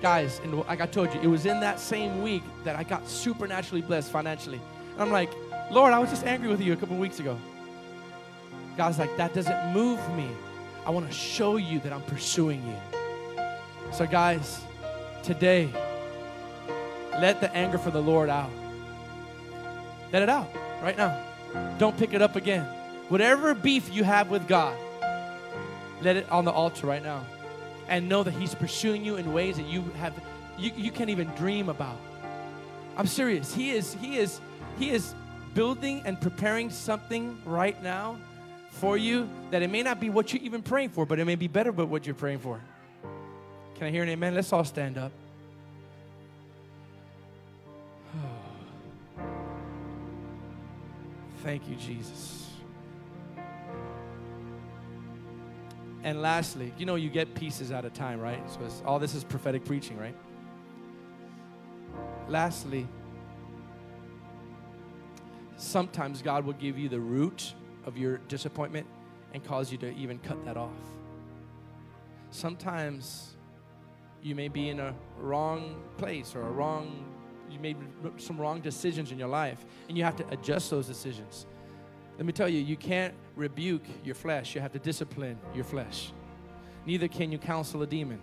Guys, 0.00 0.40
and 0.42 0.56
like 0.60 0.80
I 0.80 0.86
told 0.86 1.12
you, 1.12 1.20
it 1.20 1.26
was 1.26 1.44
in 1.44 1.60
that 1.60 1.78
same 1.78 2.22
week 2.22 2.42
that 2.64 2.76
I 2.76 2.84
got 2.84 3.06
supernaturally 3.06 3.82
blessed 3.82 4.10
financially. 4.10 4.60
And 4.92 5.02
I'm 5.02 5.12
like, 5.12 5.30
Lord, 5.70 5.92
I 5.92 6.00
was 6.00 6.10
just 6.10 6.26
angry 6.26 6.48
with 6.48 6.60
you 6.60 6.72
a 6.72 6.76
couple 6.76 6.96
weeks 6.96 7.20
ago. 7.20 7.38
God's 8.76 8.98
like, 8.98 9.16
that 9.16 9.32
doesn't 9.34 9.72
move 9.72 10.00
me. 10.16 10.28
I 10.84 10.90
want 10.90 11.06
to 11.06 11.12
show 11.12 11.56
you 11.56 11.78
that 11.80 11.92
I'm 11.92 12.02
pursuing 12.02 12.66
you. 12.66 13.42
So, 13.92 14.04
guys, 14.06 14.62
today, 15.22 15.68
let 17.20 17.40
the 17.40 17.54
anger 17.54 17.78
for 17.78 17.90
the 17.90 18.02
Lord 18.02 18.28
out. 18.28 18.50
Let 20.12 20.22
it 20.22 20.28
out 20.28 20.48
right 20.82 20.96
now. 20.96 21.24
Don't 21.78 21.96
pick 21.96 22.14
it 22.14 22.22
up 22.22 22.34
again. 22.34 22.64
Whatever 23.08 23.54
beef 23.54 23.92
you 23.92 24.02
have 24.02 24.28
with 24.28 24.48
God, 24.48 24.76
let 26.02 26.16
it 26.16 26.28
on 26.30 26.44
the 26.44 26.52
altar 26.52 26.86
right 26.86 27.02
now. 27.02 27.24
And 27.88 28.08
know 28.08 28.22
that 28.22 28.32
He's 28.32 28.54
pursuing 28.54 29.04
you 29.04 29.16
in 29.16 29.32
ways 29.32 29.56
that 29.56 29.66
you 29.66 29.82
have 29.98 30.14
you, 30.58 30.72
you 30.76 30.90
can't 30.90 31.10
even 31.10 31.28
dream 31.30 31.68
about. 31.68 31.96
I'm 32.96 33.06
serious. 33.06 33.54
He 33.54 33.70
is, 33.70 33.94
He 33.94 34.18
is, 34.18 34.40
He 34.78 34.90
is 34.90 35.14
building 35.54 36.02
and 36.04 36.20
preparing 36.20 36.70
something 36.70 37.40
right 37.44 37.82
now 37.82 38.18
for 38.70 38.96
you 38.96 39.28
that 39.50 39.62
it 39.62 39.70
may 39.70 39.82
not 39.82 40.00
be 40.00 40.08
what 40.10 40.32
you're 40.32 40.42
even 40.42 40.62
praying 40.62 40.90
for, 40.90 41.04
but 41.04 41.18
it 41.18 41.24
may 41.24 41.34
be 41.34 41.48
better 41.48 41.72
but 41.72 41.86
what 41.86 42.06
you're 42.06 42.14
praying 42.14 42.38
for. 42.38 42.60
Can 43.74 43.86
I 43.86 43.90
hear 43.90 44.02
an 44.02 44.08
amen? 44.08 44.34
Let's 44.34 44.52
all 44.52 44.64
stand 44.64 44.98
up. 44.98 45.12
Thank 51.42 51.68
you, 51.68 51.76
Jesus. 51.76 52.50
And 56.02 56.22
lastly, 56.22 56.72
you 56.78 56.86
know, 56.86 56.94
you 56.94 57.10
get 57.10 57.34
pieces 57.34 57.70
at 57.70 57.84
a 57.84 57.90
time, 57.90 58.20
right? 58.20 58.42
So 58.50 58.60
all 58.86 58.98
this 58.98 59.14
is 59.14 59.22
prophetic 59.24 59.64
preaching, 59.64 59.98
right? 59.98 60.14
Lastly, 62.28 62.86
sometimes 65.60 66.22
God 66.22 66.44
will 66.44 66.54
give 66.54 66.78
you 66.78 66.88
the 66.88 67.00
root 67.00 67.54
of 67.84 67.96
your 67.96 68.18
disappointment 68.28 68.86
and 69.32 69.44
cause 69.44 69.70
you 69.70 69.78
to 69.78 69.94
even 69.94 70.18
cut 70.18 70.44
that 70.44 70.56
off. 70.56 70.70
Sometimes 72.30 73.36
you 74.22 74.34
may 74.34 74.48
be 74.48 74.68
in 74.68 74.80
a 74.80 74.94
wrong 75.18 75.82
place 75.98 76.34
or 76.34 76.42
a 76.42 76.50
wrong 76.50 77.06
you 77.50 77.58
made 77.58 77.76
some 78.18 78.40
wrong 78.40 78.60
decisions 78.60 79.10
in 79.10 79.18
your 79.18 79.28
life 79.28 79.66
and 79.88 79.98
you 79.98 80.04
have 80.04 80.14
to 80.14 80.28
adjust 80.28 80.70
those 80.70 80.86
decisions. 80.86 81.46
Let 82.16 82.24
me 82.24 82.32
tell 82.32 82.48
you, 82.48 82.60
you 82.60 82.76
can't 82.76 83.14
rebuke 83.34 83.82
your 84.04 84.14
flesh. 84.14 84.54
You 84.54 84.60
have 84.60 84.72
to 84.72 84.78
discipline 84.78 85.36
your 85.52 85.64
flesh. 85.64 86.12
Neither 86.86 87.08
can 87.08 87.32
you 87.32 87.38
counsel 87.38 87.82
a 87.82 87.86
demon. 87.86 88.20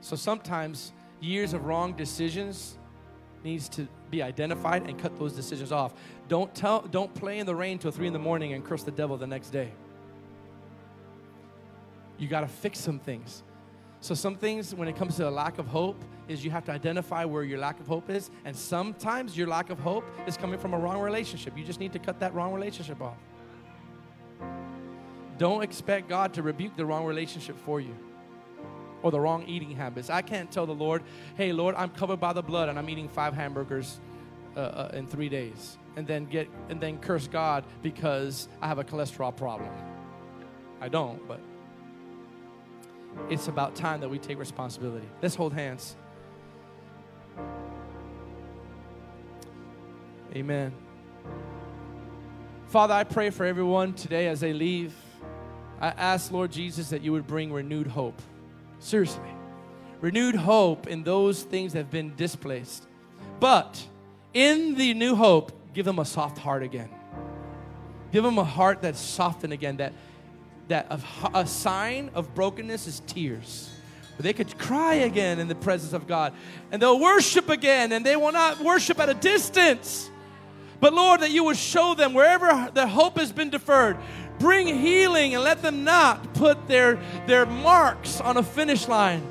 So 0.00 0.16
sometimes 0.16 0.92
years 1.20 1.52
of 1.52 1.66
wrong 1.66 1.92
decisions 1.92 2.78
needs 3.44 3.68
to 3.70 3.88
be 4.10 4.22
identified 4.22 4.88
and 4.88 4.98
cut 4.98 5.18
those 5.18 5.32
decisions 5.32 5.72
off. 5.72 5.94
Don't 6.28 6.54
tell 6.54 6.82
don't 6.82 7.12
play 7.14 7.38
in 7.38 7.46
the 7.46 7.54
rain 7.54 7.78
till 7.78 7.90
3 7.90 8.06
in 8.06 8.12
the 8.12 8.18
morning 8.18 8.52
and 8.52 8.64
curse 8.64 8.82
the 8.82 8.90
devil 8.90 9.16
the 9.16 9.26
next 9.26 9.50
day. 9.50 9.72
You 12.18 12.28
got 12.28 12.42
to 12.42 12.48
fix 12.48 12.78
some 12.78 12.98
things. 12.98 13.42
So, 14.02 14.14
some 14.14 14.36
things 14.36 14.74
when 14.74 14.88
it 14.88 14.96
comes 14.96 15.16
to 15.16 15.28
a 15.28 15.30
lack 15.30 15.58
of 15.58 15.66
hope 15.66 16.02
is 16.28 16.44
you 16.44 16.50
have 16.50 16.64
to 16.66 16.72
identify 16.72 17.24
where 17.24 17.42
your 17.42 17.58
lack 17.58 17.80
of 17.80 17.86
hope 17.86 18.08
is. 18.08 18.30
And 18.44 18.56
sometimes 18.56 19.36
your 19.36 19.46
lack 19.46 19.68
of 19.70 19.78
hope 19.78 20.04
is 20.26 20.36
coming 20.36 20.58
from 20.58 20.74
a 20.74 20.78
wrong 20.78 21.00
relationship. 21.00 21.56
You 21.56 21.64
just 21.64 21.80
need 21.80 21.92
to 21.92 21.98
cut 21.98 22.20
that 22.20 22.32
wrong 22.34 22.52
relationship 22.52 23.00
off. 23.02 23.16
Don't 25.38 25.62
expect 25.62 26.08
God 26.08 26.32
to 26.34 26.42
rebuke 26.42 26.76
the 26.76 26.84
wrong 26.84 27.04
relationship 27.04 27.58
for 27.58 27.80
you 27.80 27.94
or 29.02 29.10
the 29.10 29.20
wrong 29.20 29.44
eating 29.46 29.70
habits. 29.70 30.10
I 30.10 30.22
can't 30.22 30.50
tell 30.50 30.66
the 30.66 30.74
Lord, 30.74 31.02
hey, 31.36 31.52
Lord, 31.52 31.74
I'm 31.76 31.90
covered 31.90 32.20
by 32.20 32.32
the 32.32 32.42
blood 32.42 32.68
and 32.68 32.78
I'm 32.78 32.88
eating 32.88 33.08
five 33.08 33.34
hamburgers 33.34 34.00
uh, 34.56 34.60
uh, 34.60 34.90
in 34.94 35.06
three 35.06 35.28
days. 35.28 35.78
And 35.96 36.06
then 36.06 36.26
get 36.26 36.48
and 36.68 36.80
then 36.80 36.98
curse 36.98 37.26
God 37.26 37.64
because 37.82 38.48
I 38.62 38.68
have 38.68 38.78
a 38.78 38.84
cholesterol 38.84 39.36
problem. 39.36 39.70
I 40.80 40.88
don't, 40.88 41.26
but 41.26 41.40
it's 43.28 43.48
about 43.48 43.74
time 43.74 44.00
that 44.00 44.08
we 44.08 44.18
take 44.18 44.38
responsibility. 44.38 45.06
Let's 45.20 45.34
hold 45.34 45.52
hands. 45.52 45.96
Amen. 50.34 50.72
Father, 52.68 52.94
I 52.94 53.02
pray 53.02 53.30
for 53.30 53.44
everyone 53.44 53.94
today 53.94 54.28
as 54.28 54.38
they 54.38 54.52
leave. 54.52 54.94
I 55.80 55.88
ask, 55.88 56.30
Lord 56.30 56.52
Jesus, 56.52 56.90
that 56.90 57.02
you 57.02 57.10
would 57.12 57.26
bring 57.26 57.52
renewed 57.52 57.88
hope. 57.88 58.20
Seriously. 58.80 59.22
Renewed 60.00 60.34
hope 60.34 60.88
in 60.88 61.04
those 61.04 61.42
things 61.42 61.74
that 61.74 61.78
have 61.80 61.90
been 61.90 62.16
displaced. 62.16 62.86
But 63.38 63.82
in 64.34 64.74
the 64.74 64.94
new 64.94 65.14
hope, 65.14 65.52
give 65.72 65.84
them 65.86 65.98
a 65.98 66.04
soft 66.04 66.38
heart 66.38 66.62
again. 66.62 66.88
Give 68.10 68.24
them 68.24 68.38
a 68.38 68.44
heart 68.44 68.82
that's 68.82 68.98
softened 68.98 69.52
again, 69.52 69.76
that 69.76 69.92
that 70.70 70.86
a, 70.88 71.40
a 71.40 71.46
sign 71.46 72.10
of 72.14 72.34
brokenness 72.34 72.86
is 72.86 73.00
tears. 73.06 73.70
They 74.18 74.32
could 74.32 74.56
cry 74.58 74.94
again 74.94 75.38
in 75.38 75.48
the 75.48 75.54
presence 75.54 75.92
of 75.92 76.06
God 76.06 76.34
and 76.70 76.80
they'll 76.80 77.00
worship 77.00 77.48
again 77.48 77.92
and 77.92 78.04
they 78.04 78.16
will 78.16 78.32
not 78.32 78.60
worship 78.60 78.98
at 79.00 79.08
a 79.08 79.14
distance. 79.14 80.10
But 80.78 80.92
Lord, 80.94 81.20
that 81.20 81.30
you 81.30 81.44
would 81.44 81.56
show 81.56 81.94
them 81.94 82.14
wherever 82.14 82.70
their 82.72 82.86
hope 82.86 83.18
has 83.18 83.32
been 83.32 83.50
deferred, 83.50 83.96
bring 84.40 84.66
healing 84.66 85.34
and 85.34 85.44
let 85.44 85.62
them 85.62 85.84
not 85.84 86.34
put 86.34 86.66
their, 86.66 86.98
their 87.26 87.46
marks 87.46 88.20
on 88.20 88.38
a 88.38 88.42
finish 88.42 88.88
line, 88.88 89.22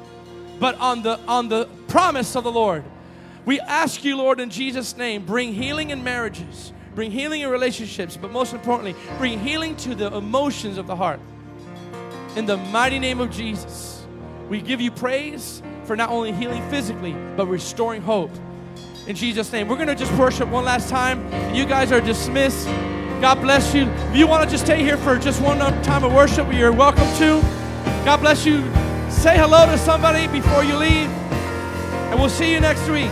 but 0.60 0.76
on 0.76 1.02
the, 1.02 1.20
on 1.28 1.50
the 1.50 1.68
promise 1.90 2.36
of 2.36 2.46
the 2.46 2.52
Lord. 2.52 2.86
We 3.46 3.60
ask 3.60 4.06
you, 4.06 4.16
Lord, 4.16 4.40
in 4.40 4.52
Jesus' 4.52 4.96
name, 4.96 5.26
bring 5.26 5.54
healing 5.54 5.90
in 5.90 6.04
marriages, 6.04 6.72
bring 6.94 7.12
healing 7.12 7.42
in 7.42 7.50
relationships, 7.50 8.16
but 8.16 8.32
most 8.32 8.54
importantly, 8.54 8.96
bring 9.18 9.40
healing 9.40 9.76
to 9.78 9.96
the 9.96 10.16
emotions 10.16 10.78
of 10.78 10.86
the 10.86 10.96
heart. 10.96 11.20
In 12.36 12.46
the 12.46 12.58
mighty 12.58 13.00
name 13.00 13.20
of 13.20 13.32
Jesus, 13.32 14.06
we 14.48 14.62
give 14.62 14.80
you 14.80 14.92
praise 14.92 15.64
for 15.86 15.96
not 15.96 16.12
only 16.12 16.32
healing 16.32 16.62
physically, 16.70 17.16
but 17.36 17.48
restoring 17.48 18.04
hope. 18.04 18.32
In 19.08 19.16
Jesus' 19.16 19.52
name, 19.52 19.68
we're 19.68 19.76
going 19.76 19.88
to 19.88 19.96
just 19.96 20.14
worship 20.14 20.48
one 20.50 20.66
last 20.66 20.88
time. 20.88 21.26
You 21.56 21.66
guys 21.66 21.92
are 21.92 22.02
dismissed. 22.02 22.68
God 23.22 23.42
bless 23.42 23.74
you. 23.74 23.84
If 23.84 24.16
you 24.16 24.28
want 24.28 24.44
to 24.46 24.50
just 24.50 24.66
stay 24.66 24.82
here 24.82 24.98
for 24.98 25.18
just 25.18 25.42
one 25.42 25.60
time 25.84 26.04
of 26.06 26.14
worship, 26.14 26.52
you're 26.54 26.72
welcome 26.72 27.08
to. 27.18 27.42
God 28.06 28.18
bless 28.22 28.46
you. 28.46 28.62
Say 29.10 29.38
hello 29.38 29.66
to 29.66 29.78
somebody 29.78 30.28
before 30.28 30.64
you 30.64 30.78
leave, 30.78 31.10
and 31.10 32.20
we'll 32.20 32.30
see 32.30 32.54
you 32.54 32.62
next 32.62 32.88
week. 32.88 33.12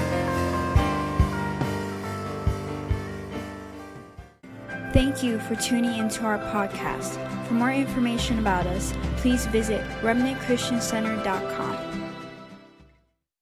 Thank 4.94 5.22
you 5.22 5.40
for 5.40 5.56
tuning 5.56 6.00
into 6.00 6.24
our 6.24 6.40
podcast. 6.52 7.18
For 7.48 7.54
more 7.54 7.72
information 7.74 8.40
about 8.40 8.66
us, 8.68 8.94
please 9.18 9.46
visit 9.48 9.82
remnantchristiancenter.com. 10.02 11.87